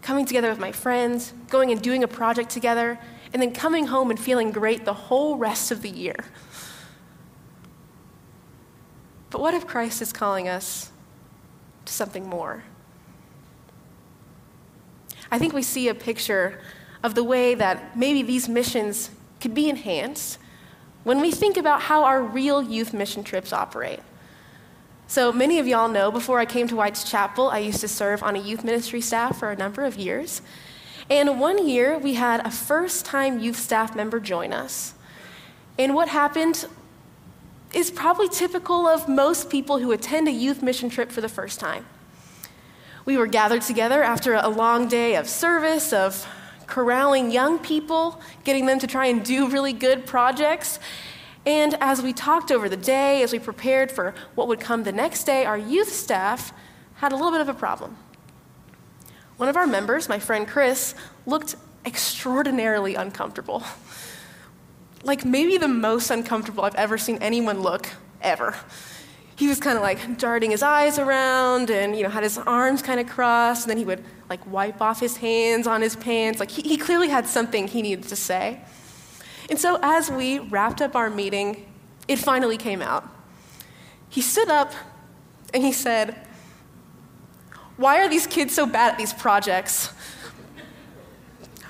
Coming 0.00 0.24
together 0.24 0.48
with 0.48 0.58
my 0.58 0.72
friends, 0.72 1.34
going 1.50 1.70
and 1.70 1.82
doing 1.82 2.02
a 2.02 2.08
project 2.08 2.48
together, 2.48 2.98
and 3.34 3.42
then 3.42 3.52
coming 3.52 3.88
home 3.88 4.08
and 4.08 4.18
feeling 4.18 4.50
great 4.50 4.86
the 4.86 4.94
whole 4.94 5.36
rest 5.36 5.70
of 5.70 5.82
the 5.82 5.90
year. 5.90 6.16
But 9.28 9.42
what 9.42 9.52
if 9.52 9.66
Christ 9.66 10.00
is 10.00 10.10
calling 10.10 10.48
us 10.48 10.90
to 11.84 11.92
something 11.92 12.26
more? 12.26 12.64
I 15.30 15.38
think 15.38 15.52
we 15.52 15.60
see 15.60 15.88
a 15.88 15.94
picture 15.94 16.62
of 17.02 17.14
the 17.14 17.22
way 17.22 17.54
that 17.54 17.94
maybe 17.94 18.22
these 18.22 18.48
missions 18.48 19.10
could 19.38 19.52
be 19.52 19.68
enhanced 19.68 20.38
when 21.04 21.20
we 21.20 21.30
think 21.30 21.58
about 21.58 21.82
how 21.82 22.04
our 22.04 22.22
real 22.22 22.62
youth 22.62 22.94
mission 22.94 23.22
trips 23.22 23.52
operate. 23.52 24.00
So, 25.10 25.32
many 25.32 25.58
of 25.58 25.66
y'all 25.66 25.88
know 25.88 26.10
before 26.10 26.38
I 26.38 26.44
came 26.44 26.68
to 26.68 26.76
White's 26.76 27.02
Chapel, 27.02 27.48
I 27.48 27.60
used 27.60 27.80
to 27.80 27.88
serve 27.88 28.22
on 28.22 28.36
a 28.36 28.38
youth 28.38 28.62
ministry 28.62 29.00
staff 29.00 29.38
for 29.38 29.50
a 29.50 29.56
number 29.56 29.86
of 29.86 29.96
years. 29.96 30.42
And 31.08 31.40
one 31.40 31.66
year, 31.66 31.96
we 31.98 32.12
had 32.12 32.46
a 32.46 32.50
first 32.50 33.06
time 33.06 33.38
youth 33.38 33.56
staff 33.56 33.96
member 33.96 34.20
join 34.20 34.52
us. 34.52 34.92
And 35.78 35.94
what 35.94 36.08
happened 36.08 36.66
is 37.72 37.90
probably 37.90 38.28
typical 38.28 38.86
of 38.86 39.08
most 39.08 39.48
people 39.48 39.78
who 39.78 39.92
attend 39.92 40.28
a 40.28 40.30
youth 40.30 40.62
mission 40.62 40.90
trip 40.90 41.10
for 41.10 41.22
the 41.22 41.28
first 41.30 41.58
time. 41.58 41.86
We 43.06 43.16
were 43.16 43.26
gathered 43.26 43.62
together 43.62 44.02
after 44.02 44.34
a 44.34 44.48
long 44.48 44.88
day 44.88 45.16
of 45.16 45.26
service, 45.26 45.94
of 45.94 46.28
corralling 46.66 47.30
young 47.30 47.58
people, 47.58 48.20
getting 48.44 48.66
them 48.66 48.78
to 48.80 48.86
try 48.86 49.06
and 49.06 49.24
do 49.24 49.48
really 49.48 49.72
good 49.72 50.04
projects. 50.04 50.78
And 51.46 51.74
as 51.80 52.02
we 52.02 52.12
talked 52.12 52.52
over 52.52 52.68
the 52.68 52.76
day, 52.76 53.22
as 53.22 53.32
we 53.32 53.38
prepared 53.38 53.90
for 53.90 54.14
what 54.34 54.48
would 54.48 54.60
come 54.60 54.84
the 54.84 54.92
next 54.92 55.24
day, 55.24 55.44
our 55.44 55.58
youth 55.58 55.92
staff 55.92 56.52
had 56.96 57.12
a 57.12 57.16
little 57.16 57.30
bit 57.30 57.40
of 57.40 57.48
a 57.48 57.54
problem. 57.54 57.96
One 59.36 59.48
of 59.48 59.56
our 59.56 59.66
members, 59.66 60.08
my 60.08 60.18
friend 60.18 60.46
Chris, 60.46 60.94
looked 61.24 61.54
extraordinarily 61.86 62.96
uncomfortable. 62.96 63.62
Like 65.04 65.24
maybe 65.24 65.58
the 65.58 65.68
most 65.68 66.10
uncomfortable 66.10 66.64
I've 66.64 66.74
ever 66.74 66.98
seen 66.98 67.18
anyone 67.20 67.60
look, 67.60 67.88
ever. 68.20 68.56
He 69.36 69.46
was 69.46 69.60
kind 69.60 69.76
of 69.76 69.82
like 69.82 70.18
darting 70.18 70.50
his 70.50 70.64
eyes 70.64 70.98
around 70.98 71.70
and, 71.70 71.96
you 71.96 72.02
know, 72.02 72.08
had 72.08 72.24
his 72.24 72.36
arms 72.36 72.82
kind 72.82 72.98
of 72.98 73.06
crossed, 73.06 73.62
and 73.62 73.70
then 73.70 73.78
he 73.78 73.84
would 73.84 74.02
like 74.28 74.44
wipe 74.50 74.82
off 74.82 74.98
his 74.98 75.16
hands 75.18 75.68
on 75.68 75.80
his 75.80 75.94
pants. 75.94 76.40
Like 76.40 76.50
he, 76.50 76.62
he 76.62 76.76
clearly 76.76 77.08
had 77.08 77.28
something 77.28 77.68
he 77.68 77.80
needed 77.80 78.08
to 78.08 78.16
say. 78.16 78.60
And 79.48 79.58
so 79.58 79.78
as 79.82 80.10
we 80.10 80.38
wrapped 80.38 80.80
up 80.82 80.94
our 80.94 81.10
meeting, 81.10 81.66
it 82.06 82.18
finally 82.18 82.56
came 82.56 82.82
out. 82.82 83.08
He 84.08 84.20
stood 84.20 84.48
up 84.48 84.72
and 85.54 85.62
he 85.62 85.72
said, 85.72 86.26
Why 87.76 88.00
are 88.00 88.08
these 88.08 88.26
kids 88.26 88.54
so 88.54 88.66
bad 88.66 88.92
at 88.92 88.98
these 88.98 89.12
projects? 89.12 89.92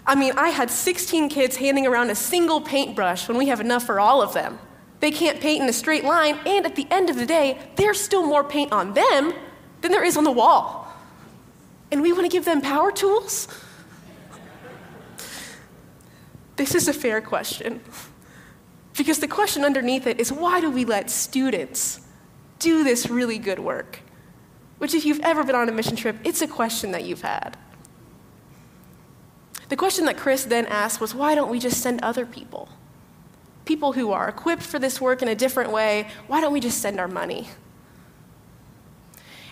I 0.07 0.15
mean, 0.15 0.33
I 0.39 0.49
had 0.49 0.71
16 0.71 1.29
kids 1.29 1.57
handing 1.57 1.87
around 1.87 2.11
a 2.11 2.15
single 2.15 2.63
paintbrush 2.63 3.29
when 3.29 3.37
we 3.37 3.49
have 3.49 3.61
enough 3.61 3.85
for 3.85 4.01
all 4.01 4.23
of 4.23 4.33
them. 4.33 4.59
They 5.01 5.11
can't 5.11 5.39
paint 5.39 5.63
in 5.63 5.69
a 5.69 5.73
straight 5.73 6.03
line, 6.03 6.39
and 6.47 6.65
at 6.65 6.77
the 6.77 6.87
end 6.91 7.11
of 7.11 7.17
the 7.17 7.27
day, 7.27 7.59
there's 7.77 8.01
still 8.01 8.27
more 8.27 8.43
paint 8.43 8.73
on 8.73 8.95
them 8.95 9.35
than 9.83 9.93
there 9.93 10.03
is 10.03 10.17
on 10.17 10.25
the 10.25 10.33
wall. 10.33 10.89
And 11.93 12.03
we 12.03 12.13
want 12.13 12.25
to 12.25 12.31
give 12.31 12.45
them 12.45 12.61
power 12.61 12.91
tools? 12.91 13.49
This 16.59 16.75
is 16.75 16.89
a 16.89 16.93
fair 16.93 17.21
question. 17.21 17.81
Because 18.97 19.21
the 19.21 19.29
question 19.29 19.65
underneath 19.65 20.09
it 20.09 20.21
is 20.21 20.33
why 20.33 20.61
do 20.61 20.69
we 20.71 20.85
let 20.85 21.09
students 21.09 22.01
do 22.59 22.83
this 22.83 23.09
really 23.09 23.39
good 23.39 23.61
work? 23.61 24.01
Which, 24.79 24.93
if 24.93 25.07
you've 25.07 25.21
ever 25.21 25.45
been 25.45 25.55
on 25.55 25.69
a 25.69 25.73
mission 25.73 25.97
trip, 25.97 26.17
it's 26.25 26.43
a 26.43 26.49
question 26.49 26.91
that 26.91 27.05
you've 27.05 27.23
had. 27.23 27.57
The 29.69 29.77
question 29.77 30.05
that 30.07 30.17
Chris 30.17 30.45
then 30.45 30.67
asked 30.67 31.01
was 31.01 31.15
why 31.15 31.37
don't 31.37 31.51
we 31.51 31.61
just 31.61 31.81
send 31.81 32.03
other 32.03 32.27
people? 32.27 32.69
People 33.65 33.93
who 33.93 34.11
are 34.11 34.29
equipped 34.29 34.63
for 34.63 34.81
this 34.81 35.01
work 35.01 35.23
in 35.23 35.29
a 35.29 35.37
different 35.37 35.71
way, 35.71 36.09
why 36.27 36.41
don't 36.41 36.53
we 36.53 36.61
just 36.61 36.83
send 36.83 36.99
our 36.99 37.09
money? 37.09 37.49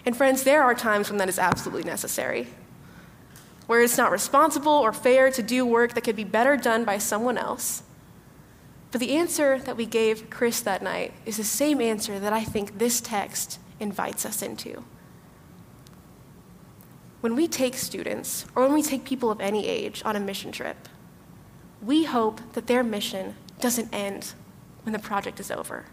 And, 0.05 0.17
friends, 0.17 0.43
there 0.43 0.65
are 0.65 0.75
times 0.75 1.09
when 1.09 1.19
that 1.19 1.29
is 1.29 1.39
absolutely 1.39 1.85
necessary, 1.85 2.49
where 3.67 3.83
it's 3.83 3.99
not 3.99 4.13
responsible 4.13 4.73
or 4.73 4.93
fair 4.93 5.31
to 5.31 5.43
do 5.43 5.67
work 5.67 5.95
that 5.95 6.05
could 6.05 6.17
be 6.17 6.25
better 6.25 6.57
done 6.57 6.85
by 6.85 6.99
someone 6.99 7.37
else. 7.37 7.83
But 8.93 9.01
the 9.01 9.17
answer 9.17 9.59
that 9.59 9.77
we 9.77 9.87
gave 9.87 10.31
Chris 10.31 10.61
that 10.61 10.83
night 10.83 11.13
is 11.25 11.37
the 11.37 11.45
same 11.45 11.81
answer 11.81 12.19
that 12.19 12.33
I 12.33 12.45
think 12.45 12.79
this 12.79 13.01
text 13.01 13.59
invites 13.81 14.25
us 14.25 14.43
into. 14.43 14.85
When 17.21 17.35
we 17.35 17.49
take 17.49 17.75
students, 17.75 18.47
or 18.55 18.63
when 18.63 18.73
we 18.73 18.83
take 18.83 19.05
people 19.05 19.31
of 19.31 19.41
any 19.41 19.67
age 19.67 20.03
on 20.05 20.15
a 20.15 20.21
mission 20.21 20.53
trip, 20.53 20.89
we 21.83 22.05
hope 22.05 22.41
that 22.53 22.69
their 22.69 22.85
mission 22.85 23.35
doesn't 23.61 23.93
end 23.93 24.33
when 24.85 24.93
the 24.93 24.99
project 24.99 25.41
is 25.41 25.51
over. 25.51 25.87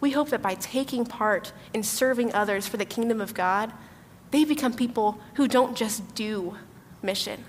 We 0.00 0.12
hope 0.12 0.30
that 0.30 0.40
by 0.40 0.54
taking 0.54 1.04
part 1.04 1.52
in 1.74 1.82
serving 1.82 2.32
others 2.32 2.66
for 2.66 2.76
the 2.76 2.84
kingdom 2.84 3.20
of 3.20 3.34
God, 3.34 3.72
they 4.30 4.44
become 4.44 4.72
people 4.72 5.18
who 5.34 5.48
don't 5.48 5.76
just 5.76 6.14
do 6.14 6.56
mission, 7.02 7.44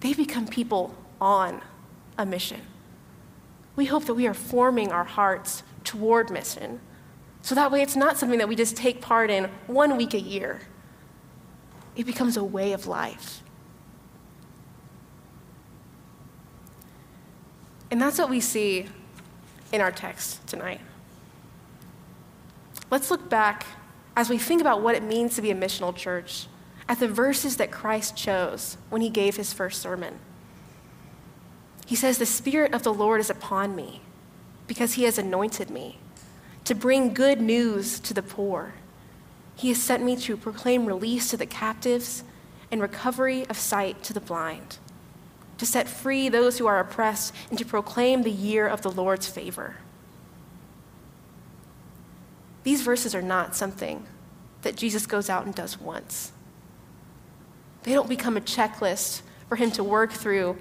they 0.00 0.12
become 0.14 0.46
people 0.46 0.94
on 1.20 1.62
a 2.18 2.26
mission. 2.26 2.60
We 3.76 3.86
hope 3.86 4.04
that 4.04 4.14
we 4.14 4.26
are 4.26 4.34
forming 4.34 4.92
our 4.92 5.04
hearts 5.04 5.62
toward 5.82 6.30
mission. 6.30 6.80
So 7.42 7.54
that 7.54 7.72
way, 7.72 7.82
it's 7.82 7.96
not 7.96 8.16
something 8.16 8.38
that 8.38 8.48
we 8.48 8.56
just 8.56 8.76
take 8.76 9.00
part 9.00 9.30
in 9.30 9.50
one 9.66 9.96
week 9.96 10.14
a 10.14 10.20
year 10.20 10.60
it 11.96 12.06
becomes 12.06 12.36
a 12.36 12.44
way 12.44 12.72
of 12.72 12.86
life. 12.86 13.42
And 17.90 18.00
that's 18.00 18.18
what 18.18 18.28
we 18.28 18.40
see 18.40 18.86
in 19.72 19.80
our 19.80 19.92
text 19.92 20.46
tonight. 20.48 20.80
Let's 22.90 23.10
look 23.10 23.28
back 23.28 23.66
as 24.16 24.30
we 24.30 24.38
think 24.38 24.60
about 24.60 24.80
what 24.80 24.94
it 24.94 25.02
means 25.02 25.34
to 25.34 25.42
be 25.42 25.50
a 25.50 25.54
missional 25.54 25.94
church 25.94 26.46
at 26.88 27.00
the 27.00 27.08
verses 27.08 27.56
that 27.56 27.70
Christ 27.70 28.16
chose 28.16 28.76
when 28.90 29.02
he 29.02 29.10
gave 29.10 29.36
his 29.36 29.52
first 29.52 29.80
sermon. 29.80 30.18
He 31.86 31.96
says, 31.96 32.18
The 32.18 32.26
Spirit 32.26 32.72
of 32.72 32.82
the 32.82 32.94
Lord 32.94 33.20
is 33.20 33.30
upon 33.30 33.74
me 33.74 34.00
because 34.66 34.94
he 34.94 35.04
has 35.04 35.18
anointed 35.18 35.70
me 35.70 35.98
to 36.64 36.74
bring 36.74 37.12
good 37.12 37.40
news 37.40 38.00
to 38.00 38.14
the 38.14 38.22
poor. 38.22 38.74
He 39.56 39.68
has 39.68 39.82
sent 39.82 40.02
me 40.02 40.16
to 40.16 40.36
proclaim 40.36 40.86
release 40.86 41.30
to 41.30 41.36
the 41.36 41.46
captives 41.46 42.24
and 42.70 42.80
recovery 42.80 43.46
of 43.48 43.58
sight 43.58 44.02
to 44.04 44.12
the 44.12 44.20
blind, 44.20 44.78
to 45.58 45.66
set 45.66 45.88
free 45.88 46.28
those 46.28 46.58
who 46.58 46.66
are 46.66 46.80
oppressed, 46.80 47.34
and 47.50 47.58
to 47.58 47.64
proclaim 47.64 48.22
the 48.22 48.30
year 48.30 48.66
of 48.66 48.82
the 48.82 48.90
Lord's 48.90 49.28
favor. 49.28 49.76
These 52.64 52.82
verses 52.82 53.14
are 53.14 53.22
not 53.22 53.54
something 53.54 54.06
that 54.62 54.76
Jesus 54.76 55.06
goes 55.06 55.30
out 55.30 55.46
and 55.46 55.54
does 55.54 55.78
once. 55.78 56.32
They 57.84 57.92
don't 57.92 58.08
become 58.08 58.36
a 58.36 58.40
checklist 58.40 59.22
for 59.48 59.56
him 59.56 59.70
to 59.72 59.84
work 59.84 60.12
through 60.12 60.56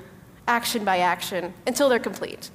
action 0.48 0.84
by 0.84 1.00
action 1.00 1.54
until 1.66 1.90
they're 1.90 2.00
complete. 2.00 2.52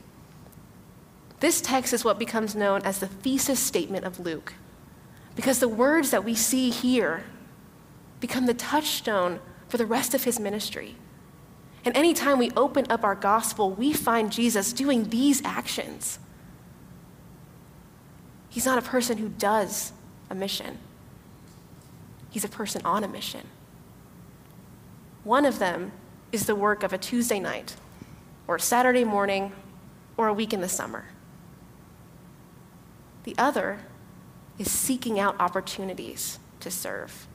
This 1.40 1.60
text 1.60 1.92
is 1.92 2.04
what 2.04 2.18
becomes 2.18 2.54
known 2.54 2.82
as 2.82 2.98
the 2.98 3.06
thesis 3.06 3.60
statement 3.60 4.04
of 4.04 4.20
Luke. 4.20 4.54
Because 5.34 5.58
the 5.60 5.68
words 5.68 6.10
that 6.10 6.24
we 6.24 6.34
see 6.34 6.70
here 6.70 7.24
become 8.20 8.46
the 8.46 8.54
touchstone 8.54 9.40
for 9.68 9.76
the 9.76 9.86
rest 9.86 10.14
of 10.14 10.24
his 10.24 10.40
ministry. 10.40 10.96
And 11.84 11.96
anytime 11.96 12.38
we 12.38 12.50
open 12.56 12.86
up 12.90 13.04
our 13.04 13.14
gospel, 13.14 13.70
we 13.70 13.92
find 13.92 14.32
Jesus 14.32 14.72
doing 14.72 15.08
these 15.08 15.42
actions. 15.44 16.18
He's 18.48 18.64
not 18.64 18.78
a 18.78 18.82
person 18.82 19.18
who 19.18 19.28
does 19.28 19.92
a 20.30 20.34
mission, 20.34 20.78
he's 22.30 22.44
a 22.44 22.48
person 22.48 22.82
on 22.84 23.04
a 23.04 23.08
mission. 23.08 23.46
One 25.24 25.44
of 25.44 25.58
them 25.58 25.92
is 26.32 26.46
the 26.46 26.54
work 26.54 26.82
of 26.82 26.92
a 26.92 26.98
Tuesday 26.98 27.40
night, 27.40 27.76
or 28.46 28.56
a 28.56 28.60
Saturday 28.60 29.04
morning, 29.04 29.52
or 30.16 30.28
a 30.28 30.32
week 30.32 30.52
in 30.52 30.60
the 30.60 30.68
summer. 30.68 31.06
The 33.24 33.34
other 33.36 33.80
is 34.58 34.70
seeking 34.70 35.20
out 35.20 35.36
opportunities 35.38 36.38
to 36.60 36.70
serve. 36.70 37.26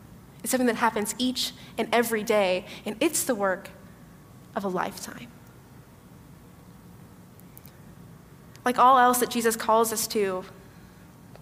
It's 0.44 0.52
something 0.52 0.68
that 0.68 0.76
happens 0.76 1.16
each 1.18 1.54
and 1.78 1.88
every 1.94 2.24
day, 2.24 2.66
and 2.86 2.96
it's 3.00 3.24
the 3.24 3.36
work 3.36 3.70
of 4.56 4.64
a 4.64 4.68
lifetime. 4.68 5.28
Like 8.66 8.78
all 8.78 8.98
else 8.98 9.20
that 9.20 9.30
Jesus 9.30 9.56
calls 9.56 9.94
us 9.94 10.08
to, 10.08 10.44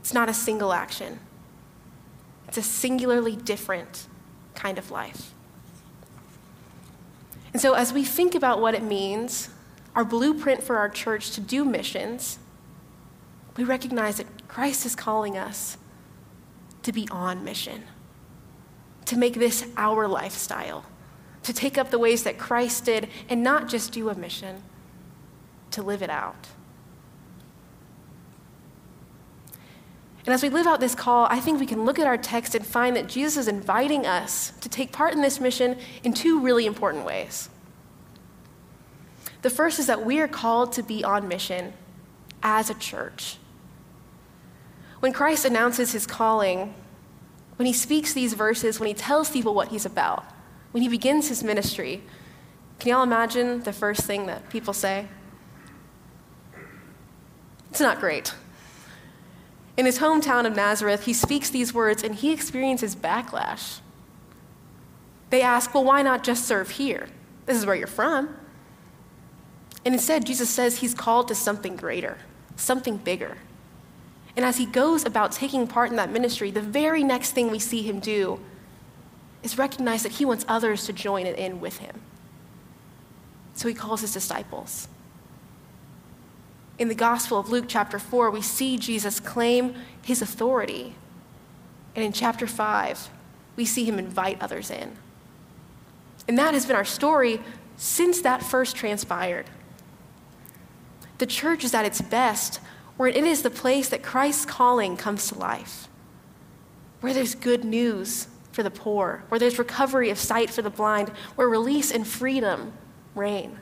it's 0.01 0.13
not 0.13 0.27
a 0.27 0.34
single 0.34 0.74
action, 0.74 1.20
it's 2.48 2.58
a 2.58 2.63
singularly 2.63 3.38
different 3.38 4.08
kind 4.55 4.77
of 4.77 4.91
life. 4.91 5.31
And 7.53 7.62
so, 7.62 7.74
as 7.74 7.93
we 7.93 8.03
think 8.03 8.36
about 8.36 8.60
what 8.62 8.75
it 8.75 8.84
means, 8.84 9.50
our 9.96 10.03
blueprint 10.03 10.63
for 10.63 10.77
our 10.77 10.89
church 10.89 11.31
to 11.31 11.41
do 11.41 11.63
missions, 11.63 12.39
we 13.58 13.63
recognize 13.63 14.17
that 14.17 14.48
Christ 14.48 14.86
is 14.86 14.96
calling 14.96 15.38
us 15.38 15.77
to 16.84 16.91
be 16.91 17.08
on 17.12 17.43
mission, 17.43 17.84
to 19.05 19.17
make 19.17 19.36
this 19.36 19.67
our 19.77 20.08
lifestyle, 20.08 20.86
to 21.43 21.53
take 21.53 21.77
up 21.77 21.89
the 21.89 22.00
ways 22.00 22.24
that 22.24 22.38
Christ 22.38 22.86
did 22.86 23.10
and 23.29 23.43
not 23.43 23.67
just 23.67 23.91
do 23.91 24.10
a 24.10 24.15
mission, 24.15 24.63
to 25.72 25.81
live 25.81 26.01
it 26.01 26.10
out. 26.10 26.48
And 30.25 30.33
as 30.33 30.43
we 30.43 30.49
live 30.49 30.67
out 30.67 30.79
this 30.79 30.93
call, 30.93 31.27
I 31.29 31.39
think 31.39 31.59
we 31.59 31.65
can 31.65 31.83
look 31.83 31.97
at 31.97 32.05
our 32.05 32.17
text 32.17 32.53
and 32.53 32.65
find 32.65 32.95
that 32.95 33.07
Jesus 33.07 33.37
is 33.37 33.47
inviting 33.47 34.05
us 34.05 34.51
to 34.61 34.69
take 34.69 34.91
part 34.91 35.13
in 35.13 35.21
this 35.21 35.39
mission 35.39 35.77
in 36.03 36.13
two 36.13 36.39
really 36.39 36.65
important 36.65 37.05
ways. 37.05 37.49
The 39.41 39.49
first 39.49 39.79
is 39.79 39.87
that 39.87 40.05
we 40.05 40.19
are 40.19 40.27
called 40.27 40.73
to 40.73 40.83
be 40.83 41.03
on 41.03 41.27
mission 41.27 41.73
as 42.43 42.69
a 42.69 42.75
church. 42.75 43.37
When 44.99 45.13
Christ 45.13 45.45
announces 45.45 45.93
his 45.93 46.05
calling, 46.05 46.75
when 47.55 47.65
he 47.65 47.73
speaks 47.73 48.13
these 48.13 48.33
verses, 48.33 48.79
when 48.79 48.87
he 48.87 48.93
tells 48.93 49.31
people 49.31 49.55
what 49.55 49.69
he's 49.69 49.85
about, 49.85 50.25
when 50.71 50.83
he 50.83 50.89
begins 50.89 51.29
his 51.29 51.43
ministry, 51.43 52.03
can 52.77 52.89
y'all 52.89 53.03
imagine 53.03 53.63
the 53.63 53.73
first 53.73 54.03
thing 54.03 54.27
that 54.27 54.49
people 54.49 54.73
say? 54.73 55.07
It's 57.71 57.79
not 57.79 57.99
great. 57.99 58.35
In 59.81 59.88
his 59.88 59.97
hometown 59.97 60.45
of 60.45 60.55
Nazareth, 60.55 61.05
he 61.05 61.13
speaks 61.13 61.50
these 61.50 61.73
words 61.73 62.03
and 62.03 62.13
he 62.13 62.31
experiences 62.31 62.95
backlash. 62.95 63.79
They 65.31 65.41
ask, 65.41 65.73
well, 65.73 65.83
why 65.83 66.03
not 66.03 66.23
just 66.23 66.45
serve 66.45 66.69
here? 66.69 67.07
This 67.47 67.57
is 67.57 67.65
where 67.65 67.73
you're 67.73 67.88
from. 67.88 68.29
And 69.83 69.95
instead, 69.95 70.23
Jesus 70.23 70.51
says 70.51 70.77
he's 70.77 70.93
called 70.93 71.29
to 71.29 71.33
something 71.33 71.75
greater, 71.75 72.19
something 72.55 72.97
bigger. 72.97 73.39
And 74.35 74.45
as 74.45 74.57
he 74.57 74.67
goes 74.67 75.03
about 75.03 75.31
taking 75.31 75.65
part 75.65 75.89
in 75.89 75.95
that 75.95 76.11
ministry, 76.11 76.51
the 76.51 76.61
very 76.61 77.03
next 77.03 77.31
thing 77.31 77.50
we 77.50 77.57
see 77.57 77.81
him 77.81 78.00
do 78.00 78.39
is 79.41 79.57
recognize 79.57 80.03
that 80.03 80.11
he 80.11 80.25
wants 80.25 80.45
others 80.47 80.85
to 80.85 80.93
join 80.93 81.25
in 81.25 81.59
with 81.59 81.79
him. 81.79 82.01
So 83.55 83.67
he 83.67 83.73
calls 83.73 84.01
his 84.01 84.13
disciples. 84.13 84.88
In 86.81 86.88
the 86.88 86.95
Gospel 86.95 87.38
of 87.38 87.51
Luke, 87.51 87.65
chapter 87.67 88.00
4, 88.00 88.31
we 88.31 88.41
see 88.41 88.75
Jesus 88.75 89.19
claim 89.19 89.75
his 90.01 90.19
authority. 90.19 90.95
And 91.95 92.03
in 92.03 92.11
chapter 92.11 92.47
5, 92.47 93.07
we 93.55 93.65
see 93.65 93.83
him 93.83 94.00
invite 94.00 94.41
others 94.41 94.71
in. 94.71 94.93
And 96.27 96.39
that 96.39 96.55
has 96.55 96.65
been 96.65 96.75
our 96.75 96.83
story 96.83 97.39
since 97.77 98.21
that 98.21 98.41
first 98.41 98.75
transpired. 98.75 99.45
The 101.19 101.27
church 101.27 101.63
is 101.63 101.75
at 101.75 101.85
its 101.85 102.01
best 102.01 102.59
where 102.97 103.09
it 103.09 103.15
is 103.15 103.43
the 103.43 103.51
place 103.51 103.88
that 103.89 104.01
Christ's 104.01 104.47
calling 104.47 104.97
comes 104.97 105.27
to 105.27 105.38
life, 105.38 105.88
where 107.01 107.13
there's 107.13 107.35
good 107.35 107.63
news 107.63 108.25
for 108.51 108.63
the 108.63 108.71
poor, 108.71 109.23
where 109.29 109.38
there's 109.38 109.59
recovery 109.59 110.09
of 110.09 110.17
sight 110.17 110.50
for 110.50 110.63
the 110.63 110.71
blind, 110.71 111.09
where 111.35 111.47
release 111.47 111.91
and 111.91 112.07
freedom 112.07 112.73
reign. 113.13 113.59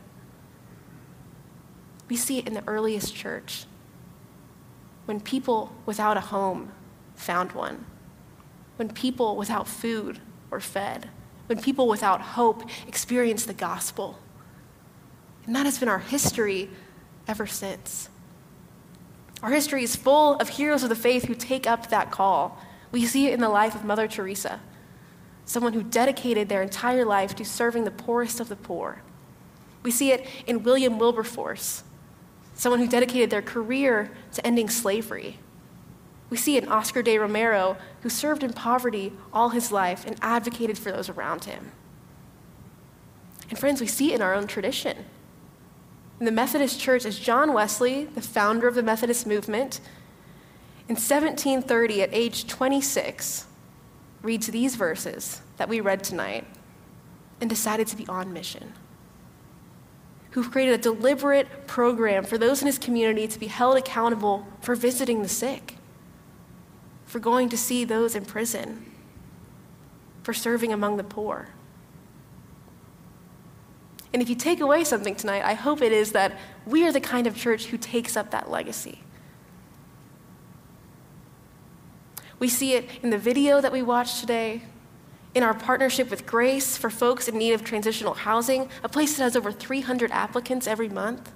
We 2.09 2.15
see 2.15 2.39
it 2.39 2.47
in 2.47 2.53
the 2.53 2.63
earliest 2.67 3.15
church 3.15 3.65
when 5.05 5.19
people 5.19 5.71
without 5.85 6.17
a 6.17 6.21
home 6.21 6.71
found 7.15 7.51
one, 7.53 7.85
when 8.75 8.89
people 8.89 9.35
without 9.35 9.67
food 9.67 10.19
were 10.49 10.59
fed, 10.59 11.09
when 11.47 11.61
people 11.61 11.87
without 11.87 12.21
hope 12.21 12.63
experienced 12.87 13.47
the 13.47 13.53
gospel. 13.53 14.19
And 15.45 15.55
that 15.55 15.65
has 15.65 15.79
been 15.79 15.89
our 15.89 15.99
history 15.99 16.69
ever 17.27 17.47
since. 17.47 18.09
Our 19.41 19.51
history 19.51 19.83
is 19.83 19.95
full 19.95 20.35
of 20.35 20.49
heroes 20.49 20.83
of 20.83 20.89
the 20.89 20.95
faith 20.95 21.25
who 21.25 21.33
take 21.33 21.65
up 21.65 21.89
that 21.89 22.11
call. 22.11 22.59
We 22.91 23.05
see 23.05 23.27
it 23.27 23.33
in 23.33 23.39
the 23.39 23.49
life 23.49 23.73
of 23.73 23.85
Mother 23.85 24.07
Teresa, 24.07 24.59
someone 25.45 25.73
who 25.73 25.83
dedicated 25.83 26.49
their 26.49 26.61
entire 26.61 27.05
life 27.05 27.35
to 27.37 27.45
serving 27.45 27.85
the 27.85 27.91
poorest 27.91 28.39
of 28.39 28.49
the 28.49 28.55
poor. 28.55 29.01
We 29.81 29.91
see 29.91 30.11
it 30.11 30.27
in 30.45 30.63
William 30.63 30.99
Wilberforce, 30.99 31.83
someone 32.59 32.81
who 32.81 32.87
dedicated 32.87 33.29
their 33.29 33.41
career 33.41 34.11
to 34.33 34.45
ending 34.45 34.69
slavery. 34.69 35.39
We 36.29 36.35
see 36.35 36.57
in 36.57 36.67
Oscar 36.67 37.01
de 37.01 37.17
Romero, 37.17 37.77
who 38.01 38.09
served 38.09 38.43
in 38.43 38.51
poverty 38.51 39.13
all 39.31 39.49
his 39.49 39.71
life 39.71 40.05
and 40.05 40.17
advocated 40.21 40.77
for 40.77 40.91
those 40.91 41.07
around 41.07 41.45
him. 41.45 41.71
And 43.49 43.57
friends, 43.57 43.79
we 43.79 43.87
see 43.87 44.11
it 44.11 44.15
in 44.15 44.21
our 44.21 44.33
own 44.33 44.45
tradition. 44.45 45.05
In 46.19 46.25
the 46.25 46.33
Methodist 46.33 46.81
Church, 46.81 47.05
as 47.05 47.17
John 47.17 47.53
Wesley, 47.53 48.03
the 48.03 48.21
founder 48.21 48.67
of 48.67 48.75
the 48.75 48.83
Methodist 48.83 49.25
movement, 49.25 49.79
in 50.89 50.95
1730, 50.95 52.01
at 52.01 52.09
age 52.13 52.45
26, 52.45 53.45
reads 54.21 54.47
these 54.47 54.75
verses 54.75 55.41
that 55.55 55.69
we 55.69 55.79
read 55.79 56.03
tonight 56.03 56.45
and 57.39 57.49
decided 57.49 57.87
to 57.87 57.95
be 57.95 58.05
on 58.07 58.33
mission 58.33 58.73
who 60.31 60.47
created 60.47 60.73
a 60.73 60.77
deliberate 60.77 61.67
program 61.67 62.23
for 62.23 62.37
those 62.37 62.61
in 62.61 62.67
his 62.67 62.77
community 62.77 63.27
to 63.27 63.39
be 63.39 63.47
held 63.47 63.77
accountable 63.77 64.47
for 64.61 64.75
visiting 64.75 65.21
the 65.21 65.29
sick, 65.29 65.75
for 67.05 67.19
going 67.19 67.49
to 67.49 67.57
see 67.57 67.83
those 67.83 68.15
in 68.15 68.25
prison, 68.25 68.85
for 70.21 70.33
serving 70.33 70.71
among 70.71 70.97
the 70.97 71.03
poor. 71.03 71.49
And 74.13 74.21
if 74.21 74.29
you 74.29 74.35
take 74.35 74.59
away 74.59 74.83
something 74.83 75.15
tonight, 75.15 75.43
I 75.43 75.53
hope 75.53 75.81
it 75.81 75.91
is 75.91 76.11
that 76.13 76.37
we 76.65 76.85
are 76.85 76.91
the 76.91 77.01
kind 77.01 77.27
of 77.27 77.35
church 77.35 77.67
who 77.67 77.77
takes 77.77 78.17
up 78.17 78.31
that 78.31 78.49
legacy. 78.49 79.01
We 82.39 82.47
see 82.47 82.73
it 82.73 82.89
in 83.03 83.09
the 83.09 83.17
video 83.17 83.61
that 83.61 83.71
we 83.71 83.81
watched 83.81 84.19
today 84.19 84.63
in 85.35 85.43
our 85.43 85.53
partnership 85.53 86.09
with 86.09 86.25
Grace 86.25 86.75
for 86.75 86.89
folks 86.89 87.27
in 87.27 87.37
need 87.37 87.53
of 87.53 87.63
transitional 87.63 88.13
housing, 88.13 88.69
a 88.83 88.89
place 88.89 89.17
that 89.17 89.23
has 89.23 89.35
over 89.35 89.51
300 89.51 90.11
applicants 90.11 90.67
every 90.67 90.89
month. 90.89 91.31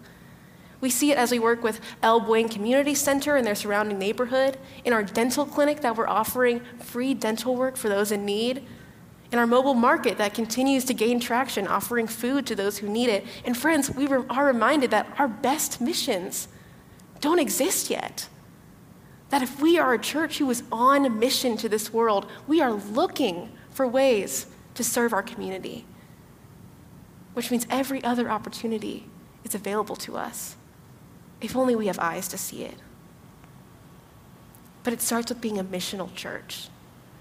We 0.82 0.90
see 0.90 1.12
it 1.12 1.18
as 1.18 1.32
we 1.32 1.40
work 1.40 1.64
with 1.64 1.80
El 2.02 2.20
Buen 2.20 2.50
Community 2.50 2.96
Center 2.96 3.36
and 3.36 3.48
their 3.48 3.56
surrounding 3.56 3.98
neighborhood, 3.98 4.58
in 4.84 4.92
our 4.92 5.04
dental 5.04 5.46
clinic 5.46 5.82
that 5.82 5.96
we're 5.96 6.08
offering 6.08 6.62
free 6.80 7.14
dental 7.14 7.56
work 7.56 7.78
for 7.78 7.88
those 7.88 8.12
in 8.12 8.26
need, 8.26 8.68
in 9.32 9.40
our 9.40 9.48
mobile 9.48 9.74
market 9.74 10.18
that 10.18 10.34
continues 10.34 10.84
to 10.86 10.94
gain 10.94 11.20
traction, 11.20 11.68
offering 11.68 12.06
food 12.06 12.46
to 12.48 12.56
those 12.56 12.80
who 12.80 12.90
need 12.90 13.10
it. 13.10 13.26
And 13.46 13.56
friends, 13.56 13.90
we 13.90 14.08
are 14.08 14.46
reminded 14.46 14.92
that 14.92 15.08
our 15.18 15.28
best 15.28 15.80
missions 15.80 16.48
don't 17.22 17.40
exist 17.40 17.90
yet. 17.90 18.28
That 19.30 19.42
if 19.42 19.62
we 19.62 19.80
are 19.80 19.94
a 19.94 20.00
church 20.00 20.38
who 20.38 20.50
is 20.50 20.64
on 20.72 21.18
mission 21.18 21.56
to 21.58 21.70
this 21.70 21.94
world, 21.94 22.30
we 22.46 22.62
are 22.62 22.74
looking 22.74 23.50
for 23.74 23.88
ways 23.88 24.46
to 24.76 24.84
serve 24.84 25.14
our 25.14 25.24
community, 25.24 25.86
which 27.34 27.52
means 27.52 27.66
every 27.70 28.04
other 28.04 28.30
opportunity 28.30 29.06
is 29.44 29.56
available 29.56 29.96
to 29.98 30.16
us, 30.16 30.56
if 31.42 31.56
only 31.56 31.76
we 31.76 31.88
have 31.88 32.00
eyes 32.00 32.28
to 32.30 32.38
see 32.38 32.64
it. 32.64 32.76
But 34.84 34.94
it 34.94 35.02
starts 35.02 35.30
with 35.30 35.42
being 35.42 35.58
a 35.58 35.64
missional 35.64 36.14
church, 36.14 36.68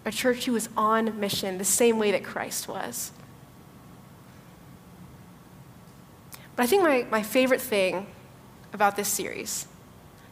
a 0.04 0.10
church 0.10 0.44
who 0.44 0.54
is 0.54 0.68
on 0.76 1.18
mission 1.18 1.58
the 1.58 1.64
same 1.64 1.98
way 1.98 2.10
that 2.10 2.24
Christ 2.24 2.68
was. 2.68 3.12
But 6.54 6.64
I 6.64 6.66
think 6.66 6.82
my, 6.82 7.06
my 7.10 7.22
favorite 7.22 7.60
thing 7.60 8.06
about 8.72 8.96
this 8.96 9.08
series, 9.08 9.66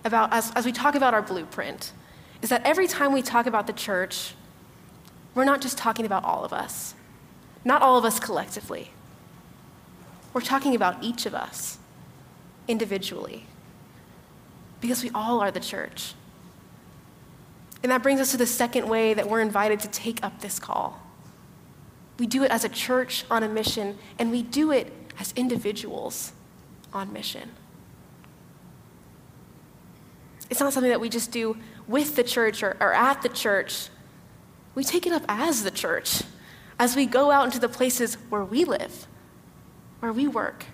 about 0.04 0.33
as, 0.33 0.50
as 0.52 0.66
we 0.66 0.72
talk 0.72 0.94
about 0.94 1.14
our 1.14 1.22
blueprint, 1.22 1.92
is 2.42 2.50
that 2.50 2.64
every 2.64 2.87
time 2.87 3.12
we 3.12 3.22
talk 3.22 3.46
about 3.46 3.66
the 3.66 3.72
church, 3.72 4.35
we're 5.35 5.45
not 5.45 5.61
just 5.61 5.79
talking 5.79 6.07
about 6.07 6.25
all 6.25 6.45
of 6.45 6.53
us, 6.53 6.95
not 7.64 7.83
all 7.83 7.97
of 7.97 8.05
us 8.05 8.19
collectively. 8.19 8.90
We're 10.33 10.40
talking 10.40 10.75
about 10.75 11.03
each 11.03 11.27
of 11.27 11.35
us 11.35 11.79
individually 12.69 13.47
because 14.81 15.03
we 15.03 15.11
all 15.14 15.40
are 15.40 15.51
the 15.51 15.61
church. 15.61 16.14
And 17.83 17.90
that 17.90 18.03
brings 18.03 18.21
us 18.21 18.31
to 18.33 18.37
the 18.37 18.47
second 18.47 18.88
way 18.88 19.14
that 19.14 19.29
we're 19.29 19.40
invited 19.40 19.81
to 19.81 19.88
take 19.88 20.23
up 20.23 20.40
this 20.40 20.59
call. 20.59 21.01
We 22.19 22.27
do 22.27 22.43
it 22.45 22.51
as 22.51 22.64
a 22.64 22.69
church 22.69 23.25
on 23.31 23.43
a 23.43 23.49
mission, 23.49 23.99
and 24.19 24.31
we 24.31 24.43
do 24.43 24.71
it 24.71 24.93
as 25.19 25.33
individuals 25.37 26.33
on 26.93 27.12
mission. 27.12 27.51
It's 30.51 30.61
not 30.61 30.73
something 30.73 30.90
that 30.90 31.01
we 31.01 31.09
just 31.09 31.31
do 31.31 31.57
with 31.87 32.16
the 32.16 32.25
church 32.25 32.62
or, 32.62 32.77
or 32.81 32.93
at 32.93 33.23
the 33.23 33.29
church 33.29 33.88
we 34.74 34.85
take 34.85 35.06
it 35.06 35.12
up 35.12 35.24
as 35.28 35.64
the 35.64 35.70
church 35.70 36.22
as 36.78 36.96
we 36.96 37.04
go 37.04 37.30
out 37.30 37.44
into 37.44 37.59
the 37.59 37.68
places 37.68 38.14
where 38.30 38.44
we 38.44 38.64
live, 38.64 39.06
where 40.00 40.12
we 40.12 40.26
work, 40.26 40.64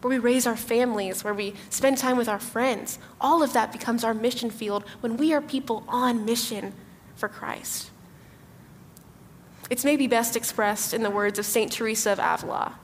where 0.00 0.08
we 0.08 0.18
raise 0.18 0.46
our 0.46 0.56
families, 0.56 1.22
where 1.22 1.34
we 1.34 1.54
spend 1.68 1.98
time 1.98 2.16
with 2.16 2.28
our 2.28 2.38
friends. 2.38 2.98
All 3.20 3.42
of 3.42 3.52
that 3.52 3.70
becomes 3.70 4.02
our 4.02 4.14
mission 4.14 4.50
field 4.50 4.84
when 5.00 5.18
we 5.18 5.34
are 5.34 5.42
people 5.42 5.84
on 5.86 6.24
mission 6.24 6.72
for 7.14 7.28
Christ. 7.28 7.90
It's 9.68 9.84
maybe 9.84 10.06
best 10.06 10.34
expressed 10.34 10.94
in 10.94 11.02
the 11.02 11.10
words 11.10 11.38
of 11.38 11.44
St. 11.44 11.70
Teresa 11.70 12.12
of 12.12 12.18
Avila, 12.18 12.78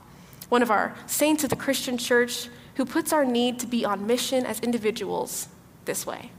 one 0.49 0.61
of 0.61 0.69
our 0.69 0.95
saints 1.07 1.43
of 1.43 1.49
the 1.49 1.55
Christian 1.55 1.97
church 1.97 2.47
who 2.75 2.85
puts 2.85 3.11
our 3.11 3.25
need 3.25 3.59
to 3.59 3.65
be 3.65 3.83
on 3.83 4.05
mission 4.05 4.45
as 4.45 4.59
individuals 4.59 5.47
this 5.85 6.05
way. 6.05 6.31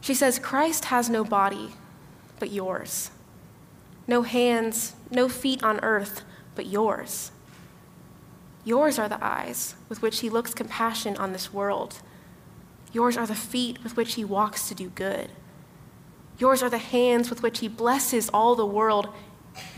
She 0.00 0.14
says, 0.14 0.38
Christ 0.38 0.86
has 0.86 1.10
no 1.10 1.24
body 1.24 1.72
but 2.38 2.50
yours. 2.50 3.10
No 4.06 4.22
hands, 4.22 4.94
no 5.10 5.28
feet 5.28 5.62
on 5.62 5.80
earth, 5.80 6.22
but 6.54 6.66
yours. 6.66 7.32
Yours 8.64 8.98
are 8.98 9.08
the 9.08 9.24
eyes 9.24 9.74
with 9.88 10.02
which 10.02 10.20
he 10.20 10.30
looks 10.30 10.54
compassion 10.54 11.16
on 11.16 11.32
this 11.32 11.52
world. 11.52 12.00
Yours 12.92 13.16
are 13.16 13.26
the 13.26 13.34
feet 13.34 13.82
with 13.82 13.96
which 13.96 14.14
he 14.14 14.24
walks 14.24 14.68
to 14.68 14.74
do 14.74 14.88
good. 14.90 15.30
Yours 16.38 16.62
are 16.62 16.70
the 16.70 16.78
hands 16.78 17.30
with 17.30 17.42
which 17.42 17.60
he 17.60 17.68
blesses 17.68 18.28
all 18.30 18.54
the 18.54 18.66
world. 18.66 19.08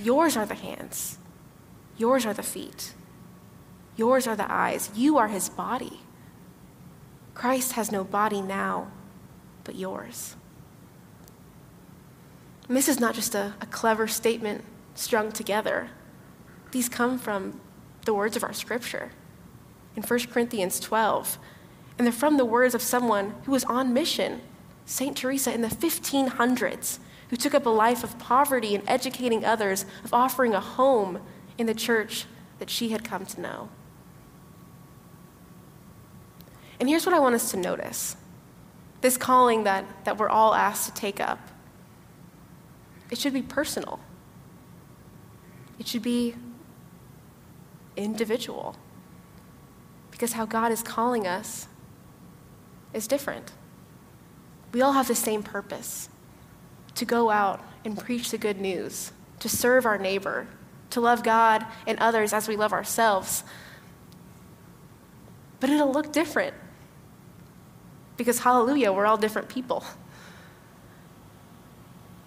Yours 0.02 0.36
are 0.36 0.46
the 0.46 0.54
hands. 0.54 1.18
Yours 1.96 2.24
are 2.24 2.34
the 2.34 2.42
feet. 2.42 2.94
Yours 3.96 4.26
are 4.26 4.36
the 4.36 4.50
eyes. 4.50 4.90
You 4.94 5.18
are 5.18 5.28
his 5.28 5.48
body. 5.48 6.00
Christ 7.34 7.72
has 7.72 7.92
no 7.92 8.04
body 8.04 8.40
now, 8.40 8.90
but 9.64 9.74
yours. 9.74 10.34
And 12.68 12.76
this 12.76 12.88
is 12.88 13.00
not 13.00 13.14
just 13.14 13.34
a, 13.34 13.54
a 13.60 13.66
clever 13.66 14.06
statement 14.06 14.62
strung 14.94 15.32
together. 15.32 15.90
These 16.70 16.88
come 16.88 17.18
from 17.18 17.60
the 18.04 18.12
words 18.12 18.36
of 18.36 18.44
our 18.44 18.52
scripture 18.52 19.10
in 19.96 20.02
1 20.02 20.20
Corinthians 20.30 20.78
12. 20.78 21.38
And 21.96 22.06
they're 22.06 22.12
from 22.12 22.36
the 22.36 22.44
words 22.44 22.74
of 22.74 22.82
someone 22.82 23.34
who 23.44 23.52
was 23.52 23.64
on 23.64 23.92
mission, 23.92 24.40
St. 24.84 25.16
Teresa 25.16 25.52
in 25.52 25.62
the 25.62 25.68
1500s, 25.68 26.98
who 27.30 27.36
took 27.36 27.54
up 27.54 27.66
a 27.66 27.70
life 27.70 28.04
of 28.04 28.18
poverty 28.18 28.74
and 28.74 28.84
educating 28.88 29.44
others, 29.44 29.84
of 30.04 30.14
offering 30.14 30.54
a 30.54 30.60
home 30.60 31.20
in 31.56 31.66
the 31.66 31.74
church 31.74 32.26
that 32.58 32.70
she 32.70 32.90
had 32.90 33.02
come 33.02 33.26
to 33.26 33.40
know. 33.40 33.68
And 36.80 36.88
here's 36.88 37.04
what 37.04 37.14
I 37.14 37.18
want 37.18 37.34
us 37.34 37.50
to 37.50 37.56
notice 37.56 38.16
this 39.00 39.16
calling 39.16 39.62
that, 39.64 39.84
that 40.04 40.18
we're 40.18 40.28
all 40.28 40.54
asked 40.54 40.86
to 40.86 40.94
take 40.94 41.20
up. 41.20 41.38
It 43.10 43.18
should 43.18 43.32
be 43.32 43.42
personal, 43.42 44.00
it 45.78 45.86
should 45.86 46.02
be 46.02 46.34
individual. 47.96 48.76
Because 50.10 50.32
how 50.32 50.46
God 50.46 50.72
is 50.72 50.82
calling 50.82 51.26
us 51.28 51.68
is 52.92 53.06
different. 53.06 53.52
We 54.72 54.82
all 54.82 54.92
have 54.92 55.06
the 55.06 55.14
same 55.14 55.42
purpose 55.42 56.08
to 56.96 57.04
go 57.04 57.30
out 57.30 57.64
and 57.84 57.96
preach 57.96 58.30
the 58.30 58.38
good 58.38 58.60
news, 58.60 59.12
to 59.38 59.48
serve 59.48 59.86
our 59.86 59.96
neighbor, 59.96 60.48
to 60.90 61.00
love 61.00 61.22
God 61.22 61.64
and 61.86 61.98
others 62.00 62.32
as 62.32 62.48
we 62.48 62.56
love 62.56 62.72
ourselves. 62.72 63.44
But 65.60 65.70
it'll 65.70 65.92
look 65.92 66.12
different 66.12 66.54
because, 68.16 68.40
hallelujah, 68.40 68.92
we're 68.92 69.06
all 69.06 69.16
different 69.16 69.48
people. 69.48 69.84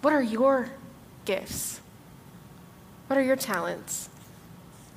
What 0.02 0.12
are 0.12 0.22
your 0.22 0.68
gifts? 1.24 1.80
What 3.06 3.18
are 3.18 3.22
your 3.22 3.36
talents? 3.36 4.08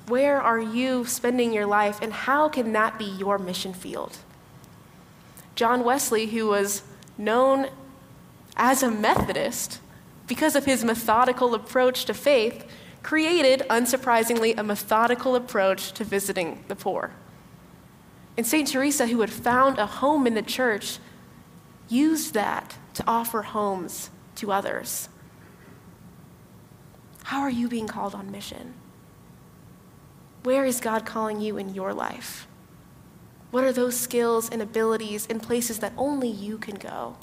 Where 0.08 0.40
are 0.40 0.58
you 0.58 1.04
spending 1.04 1.52
your 1.52 1.66
life, 1.66 2.00
and 2.02 2.12
how 2.12 2.48
can 2.48 2.72
that 2.72 2.98
be 2.98 3.04
your 3.04 3.38
mission 3.38 3.72
field? 3.72 4.18
John 5.54 5.84
Wesley, 5.84 6.26
who 6.26 6.48
was 6.48 6.82
known 7.16 7.68
as 8.56 8.82
a 8.82 8.90
Methodist, 8.90 9.80
because 10.26 10.56
of 10.56 10.64
his 10.64 10.84
methodical 10.84 11.54
approach 11.54 12.04
to 12.06 12.14
faith, 12.14 12.68
created, 13.04 13.60
unsurprisingly, 13.70 14.58
a 14.58 14.64
methodical 14.64 15.36
approach 15.36 15.92
to 15.92 16.04
visiting 16.04 16.64
the 16.66 16.74
poor. 16.74 17.12
And 18.36 18.44
St. 18.44 18.66
Teresa, 18.66 19.06
who 19.06 19.20
had 19.20 19.30
found 19.30 19.78
a 19.78 19.86
home 19.86 20.26
in 20.26 20.34
the 20.34 20.42
church, 20.42 20.98
used 21.88 22.34
that 22.34 22.76
to 22.94 23.04
offer 23.06 23.42
homes 23.42 24.10
to 24.36 24.52
others. 24.52 25.08
How 27.24 27.40
are 27.40 27.50
you 27.50 27.68
being 27.68 27.86
called 27.86 28.14
on 28.14 28.30
mission? 28.30 28.74
Where 30.44 30.64
is 30.64 30.80
God 30.80 31.04
calling 31.04 31.40
you 31.40 31.56
in 31.56 31.74
your 31.74 31.92
life? 31.92 32.46
What 33.50 33.64
are 33.64 33.72
those 33.72 33.98
skills 33.98 34.48
and 34.48 34.62
abilities 34.62 35.26
in 35.26 35.40
places 35.40 35.80
that 35.80 35.92
only 35.96 36.28
you 36.28 36.58
can 36.58 36.76
go? 36.76 37.16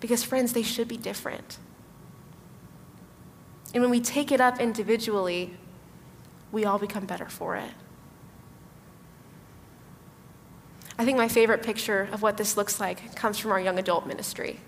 Because, 0.00 0.24
friends, 0.24 0.52
they 0.52 0.62
should 0.62 0.88
be 0.88 0.96
different. 0.96 1.58
And 3.74 3.82
when 3.82 3.90
we 3.90 4.00
take 4.00 4.32
it 4.32 4.40
up 4.40 4.60
individually, 4.60 5.56
we 6.50 6.64
all 6.64 6.78
become 6.78 7.06
better 7.06 7.28
for 7.28 7.56
it. 7.56 7.70
I 10.98 11.04
think 11.04 11.16
my 11.16 11.28
favorite 11.28 11.62
picture 11.62 12.08
of 12.12 12.22
what 12.22 12.36
this 12.36 12.56
looks 12.56 12.78
like 12.78 13.14
comes 13.16 13.38
from 13.38 13.50
our 13.50 13.60
young 13.60 13.78
adult 13.78 14.06
ministry. 14.06 14.60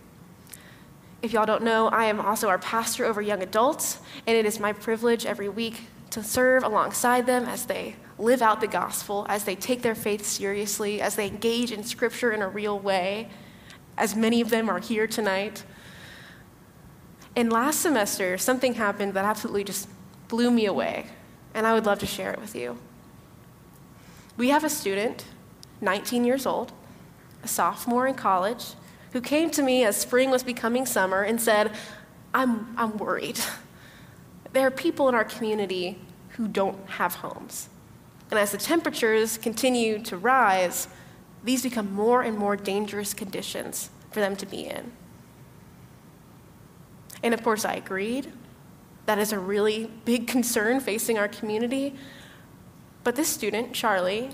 If 1.25 1.33
y'all 1.33 1.47
don't 1.47 1.63
know, 1.63 1.89
I 1.89 2.05
am 2.05 2.21
also 2.21 2.51
our 2.51 2.59
pastor 2.59 3.07
over 3.07 3.23
young 3.23 3.43
adults, 3.43 3.99
and 4.27 4.37
it 4.37 4.45
is 4.45 4.61
my 4.61 4.75
privilege 4.75 5.25
every 5.25 5.49
week 5.49 5.89
to 6.11 6.23
serve 6.23 6.63
alongside 6.63 7.25
them 7.25 7.47
as 7.47 7.65
they 7.65 7.97
live 8.19 8.43
out 8.43 8.61
the 8.61 8.67
gospel, 8.67 9.25
as 9.31 9.45
they 9.45 9.57
take 9.57 9.81
their 9.81 9.95
faith 9.95 10.27
seriously, 10.27 11.01
as 11.01 11.17
they 11.17 11.27
engage 11.27 11.73
in 11.73 11.83
scripture 11.83 12.31
in 12.33 12.43
a 12.43 12.49
real 12.49 12.79
way, 12.79 13.31
as 13.97 14.15
many 14.15 14.43
of 14.43 14.51
them 14.51 14.69
are 14.69 14.81
here 14.81 15.07
tonight. 15.07 15.65
And 17.35 17.51
last 17.51 17.81
semester, 17.81 18.37
something 18.37 18.75
happened 18.75 19.15
that 19.15 19.25
absolutely 19.25 19.65
just 19.65 19.89
blew 20.29 20.51
me 20.51 20.67
away, 20.67 21.07
and 21.55 21.67
I 21.67 21.73
would 21.73 21.87
love 21.87 22.01
to 22.01 22.07
share 22.07 22.33
it 22.35 22.39
with 22.39 22.55
you. 22.55 22.77
We 24.37 24.51
have 24.51 24.63
a 24.63 24.69
student, 24.69 25.25
19 25.81 26.27
years 26.27 26.45
old, 26.45 26.73
a 27.43 27.49
sophomore 27.49 28.07
in 28.07 28.15
college, 28.15 28.75
who 29.15 29.21
came 29.21 29.49
to 29.49 29.63
me 29.63 29.85
as 29.85 29.97
spring 29.97 30.29
was 30.29 30.43
becoming 30.43 30.85
summer 30.85 31.23
and 31.23 31.41
said, 31.41 31.71
I'm, 32.35 32.75
I'm 32.77 32.99
worried. 32.99 33.39
There 34.53 34.67
are 34.67 34.73
people 34.73 35.09
in 35.09 35.15
our 35.15 35.25
community 35.25 35.99
who 36.31 36.49
don't 36.49 36.89
have 36.91 37.15
homes. 37.15 37.69
And 38.31 38.41
as 38.41 38.51
the 38.51 38.59
temperatures 38.59 39.39
continue 39.39 40.01
to 40.05 40.17
rise, 40.17 40.89
these 41.45 41.63
become 41.63 41.93
more 41.93 42.23
and 42.23 42.37
more 42.37 42.57
dangerous 42.57 43.15
conditions 43.15 43.91
for 44.11 44.19
them 44.19 44.35
to 44.37 44.47
be 44.47 44.67
in. 44.67 44.91
And 47.23 47.35
of 47.35 47.43
course, 47.43 47.65
I 47.65 47.75
agreed. 47.75 48.33
That 49.07 49.19
is 49.19 49.33
a 49.33 49.39
really 49.39 49.91
big 50.05 50.27
concern 50.37 50.81
facing 50.81 51.19
our 51.19 51.29
community. 51.29 51.95
But 53.05 53.15
this 53.15 53.29
student, 53.29 53.75
Charlie, 53.75 54.31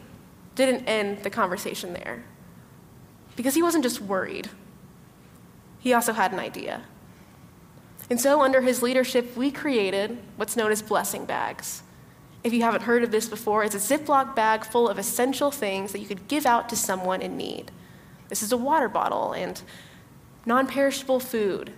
didn't 0.54 0.86
end 0.86 1.22
the 1.22 1.30
conversation 1.30 1.92
there. 1.92 2.24
Because 3.36 3.54
he 3.54 3.62
wasn't 3.62 3.84
just 3.84 4.00
worried, 4.00 4.48
he 5.80 5.92
also 5.92 6.12
had 6.12 6.32
an 6.32 6.38
idea. 6.38 6.82
And 8.08 8.20
so, 8.20 8.42
under 8.42 8.60
his 8.60 8.82
leadership, 8.82 9.36
we 9.36 9.50
created 9.50 10.18
what's 10.36 10.56
known 10.56 10.70
as 10.70 10.82
blessing 10.82 11.24
bags. 11.24 11.82
If 12.42 12.52
you 12.52 12.62
haven't 12.62 12.82
heard 12.82 13.02
of 13.02 13.10
this 13.10 13.28
before, 13.28 13.64
it's 13.64 13.74
a 13.74 13.98
Ziploc 13.98 14.34
bag 14.34 14.64
full 14.64 14.88
of 14.88 14.98
essential 14.98 15.50
things 15.50 15.92
that 15.92 16.00
you 16.00 16.06
could 16.06 16.26
give 16.28 16.46
out 16.46 16.68
to 16.70 16.76
someone 16.76 17.22
in 17.22 17.36
need. 17.36 17.70
This 18.28 18.42
is 18.42 18.52
a 18.52 18.56
water 18.56 18.88
bottle 18.88 19.32
and 19.32 19.60
non 20.46 20.66
perishable 20.66 21.20
food 21.20 21.72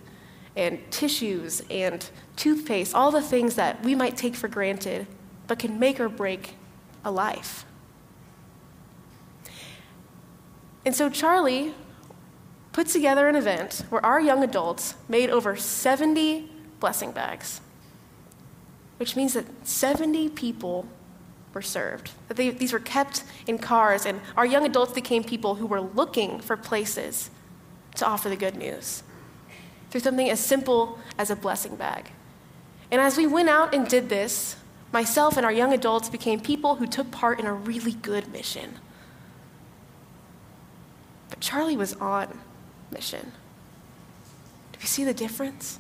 and 0.56 0.78
tissues 0.90 1.62
and 1.70 2.08
toothpaste, 2.36 2.94
all 2.94 3.10
the 3.10 3.22
things 3.22 3.54
that 3.56 3.82
we 3.82 3.94
might 3.94 4.16
take 4.16 4.34
for 4.34 4.48
granted, 4.48 5.06
but 5.46 5.58
can 5.58 5.78
make 5.78 5.98
or 5.98 6.08
break 6.08 6.54
a 7.04 7.10
life. 7.10 7.64
And 10.84 10.94
so 10.94 11.08
Charlie 11.08 11.74
put 12.72 12.86
together 12.86 13.28
an 13.28 13.36
event 13.36 13.84
where 13.90 14.04
our 14.04 14.20
young 14.20 14.42
adults 14.42 14.94
made 15.08 15.30
over 15.30 15.56
70 15.56 16.50
blessing 16.80 17.12
bags, 17.12 17.60
which 18.96 19.14
means 19.14 19.34
that 19.34 19.46
70 19.66 20.30
people 20.30 20.86
were 21.54 21.62
served. 21.62 22.12
That 22.28 22.36
they, 22.36 22.50
these 22.50 22.72
were 22.72 22.78
kept 22.78 23.24
in 23.46 23.58
cars, 23.58 24.06
and 24.06 24.20
our 24.36 24.46
young 24.46 24.64
adults 24.64 24.92
became 24.92 25.22
people 25.22 25.56
who 25.56 25.66
were 25.66 25.80
looking 25.80 26.40
for 26.40 26.56
places 26.56 27.30
to 27.96 28.06
offer 28.06 28.28
the 28.28 28.36
good 28.36 28.56
news 28.56 29.02
through 29.90 30.00
something 30.00 30.30
as 30.30 30.40
simple 30.40 30.98
as 31.18 31.30
a 31.30 31.36
blessing 31.36 31.76
bag. 31.76 32.10
And 32.90 33.00
as 33.00 33.18
we 33.18 33.26
went 33.26 33.50
out 33.50 33.74
and 33.74 33.86
did 33.86 34.08
this, 34.08 34.56
myself 34.90 35.36
and 35.36 35.44
our 35.44 35.52
young 35.52 35.74
adults 35.74 36.08
became 36.08 36.40
people 36.40 36.76
who 36.76 36.86
took 36.86 37.10
part 37.10 37.38
in 37.38 37.46
a 37.46 37.52
really 37.52 37.92
good 37.92 38.32
mission. 38.32 38.78
But 41.28 41.40
Charlie 41.40 41.76
was 41.76 41.92
on 41.94 42.40
mission. 42.92 43.32
Do 44.72 44.78
you 44.80 44.86
see 44.86 45.04
the 45.04 45.14
difference? 45.14 45.78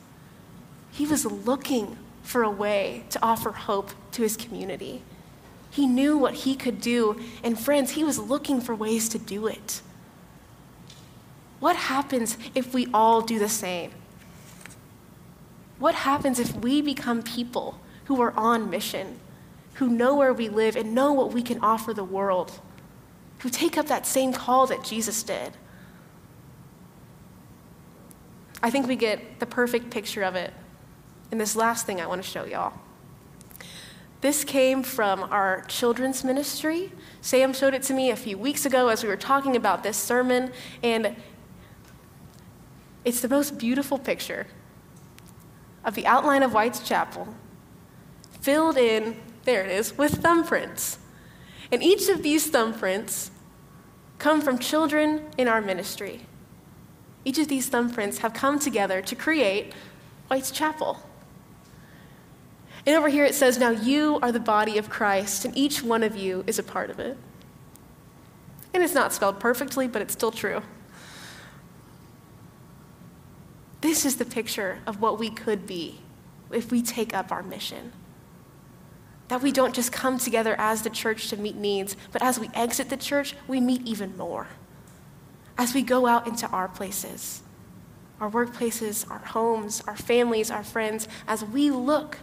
He 0.90 1.06
was 1.06 1.24
looking 1.24 1.98
for 2.22 2.42
a 2.42 2.50
way 2.50 3.04
to 3.10 3.22
offer 3.22 3.52
hope 3.52 3.90
to 4.12 4.22
his 4.22 4.36
community. 4.36 5.02
He 5.70 5.86
knew 5.86 6.18
what 6.18 6.34
he 6.34 6.54
could 6.54 6.80
do, 6.80 7.20
and 7.42 7.58
friends, 7.58 7.92
he 7.92 8.04
was 8.04 8.18
looking 8.18 8.60
for 8.60 8.74
ways 8.74 9.08
to 9.10 9.18
do 9.18 9.46
it. 9.46 9.80
What 11.60 11.76
happens 11.76 12.36
if 12.54 12.74
we 12.74 12.88
all 12.92 13.22
do 13.22 13.38
the 13.38 13.48
same? 13.48 13.92
What 15.78 15.94
happens 15.94 16.38
if 16.38 16.54
we 16.56 16.82
become 16.82 17.22
people 17.22 17.80
who 18.04 18.20
are 18.20 18.32
on 18.36 18.68
mission, 18.68 19.18
who 19.74 19.88
know 19.88 20.14
where 20.14 20.32
we 20.32 20.48
live 20.48 20.76
and 20.76 20.94
know 20.94 21.12
what 21.12 21.32
we 21.32 21.42
can 21.42 21.58
offer 21.60 21.94
the 21.94 22.04
world, 22.04 22.60
who 23.38 23.48
take 23.48 23.78
up 23.78 23.86
that 23.86 24.06
same 24.06 24.32
call 24.32 24.66
that 24.66 24.84
Jesus 24.84 25.22
did? 25.22 25.52
I 28.62 28.70
think 28.70 28.86
we 28.86 28.96
get 28.96 29.40
the 29.40 29.46
perfect 29.46 29.90
picture 29.90 30.22
of 30.22 30.36
it 30.36 30.52
in 31.30 31.38
this 31.38 31.56
last 31.56 31.84
thing 31.86 32.00
I 32.00 32.06
want 32.06 32.22
to 32.22 32.28
show 32.28 32.44
y'all. 32.44 32.74
This 34.20 34.44
came 34.44 34.84
from 34.84 35.24
our 35.24 35.62
children's 35.62 36.22
ministry. 36.22 36.92
Sam 37.22 37.52
showed 37.52 37.74
it 37.74 37.82
to 37.84 37.92
me 37.92 38.10
a 38.10 38.16
few 38.16 38.38
weeks 38.38 38.64
ago 38.64 38.88
as 38.88 39.02
we 39.02 39.08
were 39.08 39.16
talking 39.16 39.56
about 39.56 39.82
this 39.82 39.96
sermon, 39.96 40.52
and 40.80 41.16
it's 43.04 43.20
the 43.20 43.28
most 43.28 43.58
beautiful 43.58 43.98
picture 43.98 44.46
of 45.84 45.96
the 45.96 46.06
outline 46.06 46.44
of 46.44 46.54
White's 46.54 46.86
Chapel, 46.86 47.34
filled 48.40 48.76
in, 48.76 49.16
there 49.42 49.64
it 49.64 49.72
is, 49.72 49.98
with 49.98 50.22
thumbprints. 50.22 50.98
And 51.72 51.82
each 51.82 52.08
of 52.08 52.22
these 52.22 52.48
thumbprints 52.48 53.30
come 54.18 54.40
from 54.40 54.58
children 54.58 55.22
in 55.36 55.48
our 55.48 55.60
ministry. 55.60 56.26
Each 57.24 57.38
of 57.38 57.48
these 57.48 57.70
thumbprints 57.70 58.18
have 58.18 58.34
come 58.34 58.58
together 58.58 59.00
to 59.02 59.14
create 59.14 59.72
White's 60.28 60.50
Chapel. 60.50 61.00
And 62.84 62.96
over 62.96 63.08
here 63.08 63.24
it 63.24 63.34
says, 63.34 63.58
Now 63.58 63.70
you 63.70 64.18
are 64.22 64.32
the 64.32 64.40
body 64.40 64.76
of 64.78 64.90
Christ, 64.90 65.44
and 65.44 65.56
each 65.56 65.82
one 65.82 66.02
of 66.02 66.16
you 66.16 66.42
is 66.46 66.58
a 66.58 66.62
part 66.62 66.90
of 66.90 66.98
it. 66.98 67.16
And 68.74 68.82
it's 68.82 68.94
not 68.94 69.12
spelled 69.12 69.38
perfectly, 69.38 69.86
but 69.86 70.02
it's 70.02 70.14
still 70.14 70.32
true. 70.32 70.62
This 73.82 74.04
is 74.04 74.16
the 74.16 74.24
picture 74.24 74.78
of 74.86 75.00
what 75.00 75.18
we 75.18 75.28
could 75.30 75.66
be 75.66 76.00
if 76.50 76.70
we 76.70 76.82
take 76.82 77.14
up 77.14 77.30
our 77.30 77.42
mission. 77.42 77.92
That 79.28 79.42
we 79.42 79.52
don't 79.52 79.74
just 79.74 79.92
come 79.92 80.18
together 80.18 80.54
as 80.58 80.82
the 80.82 80.90
church 80.90 81.28
to 81.28 81.36
meet 81.36 81.56
needs, 81.56 81.96
but 82.10 82.22
as 82.22 82.38
we 82.38 82.50
exit 82.54 82.90
the 82.90 82.96
church, 82.96 83.34
we 83.46 83.60
meet 83.60 83.82
even 83.86 84.16
more. 84.16 84.48
As 85.58 85.74
we 85.74 85.82
go 85.82 86.06
out 86.06 86.26
into 86.26 86.46
our 86.48 86.68
places, 86.68 87.42
our 88.22 88.30
workplaces, 88.30 89.10
our 89.10 89.18
homes, 89.18 89.82
our 89.86 89.96
families, 89.96 90.50
our 90.50 90.62
friends, 90.62 91.08
as 91.26 91.44
we 91.44 91.70
look 91.70 92.18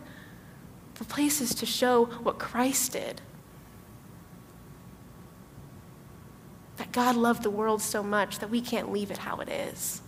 for 0.94 1.04
places 1.04 1.54
to 1.56 1.66
show 1.66 2.06
what 2.24 2.40
Christ 2.40 2.94
did. 2.94 3.22
That 6.78 6.92
God 6.92 7.16
loved 7.16 7.44
the 7.44 7.50
world 7.50 7.82
so 7.82 8.02
much 8.02 8.40
that 8.40 8.50
we 8.50 8.62
can't 8.62 8.92
leave 8.92 9.12
it 9.12 9.20
how 9.20 9.38
it 9.40 9.50
is. 9.50 10.02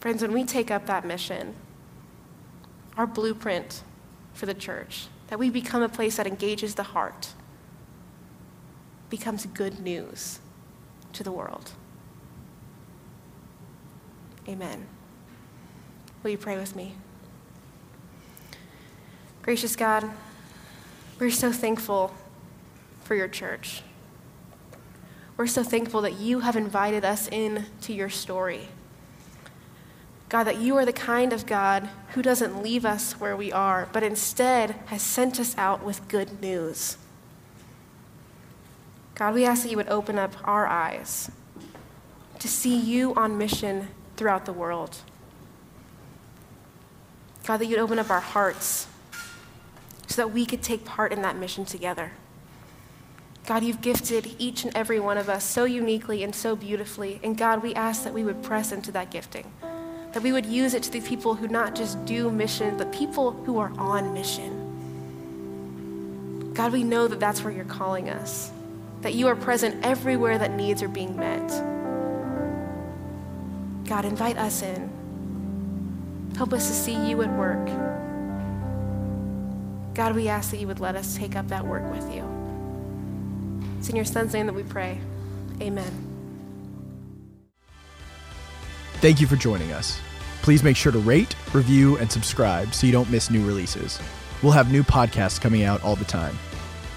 Friends, 0.00 0.22
when 0.22 0.32
we 0.32 0.44
take 0.44 0.70
up 0.70 0.86
that 0.86 1.04
mission, 1.04 1.54
our 2.96 3.06
blueprint 3.06 3.82
for 4.34 4.46
the 4.46 4.54
church, 4.54 5.06
that 5.28 5.38
we 5.38 5.50
become 5.50 5.82
a 5.82 5.88
place 5.88 6.16
that 6.16 6.26
engages 6.26 6.74
the 6.74 6.82
heart, 6.82 7.34
becomes 9.10 9.46
good 9.46 9.80
news 9.80 10.40
to 11.16 11.22
the 11.22 11.32
world. 11.32 11.72
Amen. 14.48 14.86
Will 16.22 16.30
you 16.30 16.38
pray 16.38 16.56
with 16.56 16.76
me? 16.76 16.94
Gracious 19.42 19.76
God, 19.76 20.10
we're 21.18 21.30
so 21.30 21.52
thankful 21.52 22.14
for 23.02 23.14
your 23.14 23.28
church. 23.28 23.82
We're 25.36 25.46
so 25.46 25.62
thankful 25.62 26.00
that 26.02 26.14
you 26.14 26.40
have 26.40 26.56
invited 26.56 27.04
us 27.04 27.28
in 27.28 27.66
to 27.82 27.92
your 27.92 28.10
story 28.10 28.68
God, 30.28 30.44
that 30.44 30.58
you 30.58 30.76
are 30.76 30.84
the 30.84 30.92
kind 30.92 31.32
of 31.32 31.46
God 31.46 31.88
who 32.14 32.22
doesn't 32.22 32.60
leave 32.60 32.84
us 32.84 33.12
where 33.20 33.36
we 33.36 33.52
are, 33.52 33.88
but 33.92 34.02
instead 34.02 34.72
has 34.86 35.00
sent 35.00 35.38
us 35.38 35.56
out 35.56 35.84
with 35.84 36.08
good 36.08 36.40
news. 36.42 36.96
God, 39.16 39.34
we 39.34 39.44
ask 39.46 39.62
that 39.62 39.70
you 39.70 39.78
would 39.78 39.88
open 39.88 40.18
up 40.18 40.34
our 40.44 40.66
eyes 40.66 41.30
to 42.38 42.48
see 42.48 42.76
you 42.76 43.14
on 43.14 43.38
mission 43.38 43.88
throughout 44.16 44.44
the 44.44 44.52
world. 44.52 44.98
God, 47.46 47.56
that 47.56 47.66
you'd 47.66 47.78
open 47.78 47.98
up 47.98 48.10
our 48.10 48.20
hearts 48.20 48.88
so 50.06 50.16
that 50.16 50.28
we 50.28 50.44
could 50.44 50.62
take 50.62 50.84
part 50.84 51.12
in 51.12 51.22
that 51.22 51.36
mission 51.36 51.64
together. 51.64 52.12
God, 53.46 53.64
you've 53.64 53.80
gifted 53.80 54.34
each 54.38 54.64
and 54.64 54.76
every 54.76 55.00
one 55.00 55.16
of 55.16 55.30
us 55.30 55.44
so 55.44 55.64
uniquely 55.64 56.22
and 56.22 56.34
so 56.34 56.54
beautifully. 56.54 57.18
And 57.22 57.38
God, 57.38 57.62
we 57.62 57.74
ask 57.74 58.04
that 58.04 58.12
we 58.12 58.22
would 58.22 58.42
press 58.42 58.70
into 58.70 58.92
that 58.92 59.10
gifting, 59.10 59.50
that 60.12 60.22
we 60.22 60.32
would 60.32 60.44
use 60.44 60.74
it 60.74 60.82
to 60.82 60.90
the 60.90 61.00
people 61.00 61.34
who 61.34 61.48
not 61.48 61.74
just 61.74 62.04
do 62.04 62.30
mission, 62.30 62.76
but 62.76 62.92
people 62.92 63.30
who 63.30 63.58
are 63.58 63.72
on 63.78 64.12
mission. 64.12 64.64
God, 66.52 66.72
we 66.72 66.84
know 66.84 67.08
that 67.08 67.18
that's 67.18 67.42
where 67.44 67.52
you're 67.52 67.64
calling 67.64 68.10
us, 68.10 68.50
that 69.02 69.14
you 69.14 69.28
are 69.28 69.36
present 69.36 69.84
everywhere 69.84 70.38
that 70.38 70.52
needs 70.52 70.82
are 70.82 70.88
being 70.88 71.16
met. 71.16 71.48
God, 73.86 74.04
invite 74.04 74.36
us 74.36 74.62
in. 74.62 74.90
Help 76.36 76.52
us 76.52 76.66
to 76.68 76.74
see 76.74 77.08
you 77.08 77.22
at 77.22 77.32
work. 77.36 77.66
God, 79.94 80.14
we 80.14 80.28
ask 80.28 80.50
that 80.50 80.58
you 80.58 80.66
would 80.66 80.80
let 80.80 80.96
us 80.96 81.16
take 81.16 81.36
up 81.36 81.48
that 81.48 81.66
work 81.66 81.90
with 81.90 82.14
you. 82.14 82.22
It's 83.78 83.88
in 83.88 83.96
your 83.96 84.04
son's 84.04 84.32
name 84.34 84.46
that 84.46 84.52
we 84.52 84.62
pray. 84.62 85.00
Amen. 85.60 85.90
Thank 88.96 89.20
you 89.20 89.26
for 89.26 89.36
joining 89.36 89.72
us. 89.72 90.00
Please 90.42 90.62
make 90.62 90.76
sure 90.76 90.92
to 90.92 90.98
rate, 90.98 91.34
review, 91.52 91.96
and 91.98 92.10
subscribe 92.10 92.74
so 92.74 92.86
you 92.86 92.92
don't 92.92 93.10
miss 93.10 93.30
new 93.30 93.44
releases. 93.46 93.98
We'll 94.42 94.52
have 94.52 94.70
new 94.70 94.82
podcasts 94.82 95.40
coming 95.40 95.62
out 95.62 95.82
all 95.82 95.96
the 95.96 96.04
time. 96.04 96.36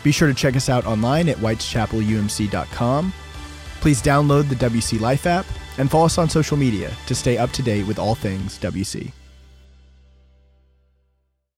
Be 0.04 0.12
sure 0.12 0.28
to 0.28 0.34
check 0.34 0.56
us 0.56 0.70
out 0.70 0.86
online 0.86 1.30
at 1.30 1.38
whiteschapelumc.com. 1.38 3.14
Please 3.82 4.02
download 4.02 4.50
the 4.50 4.56
WC 4.56 5.00
Life 5.00 5.26
app 5.26 5.46
and 5.78 5.90
follow 5.90 6.06
us 6.06 6.18
on 6.18 6.30
social 6.30 6.58
media 6.58 6.92
to 7.08 7.16
stay 7.16 7.38
up 7.38 7.52
to 7.52 7.62
date 7.62 7.88
with 7.88 8.00
all 8.00 8.16
things 8.16 8.60
WC. 8.60 9.12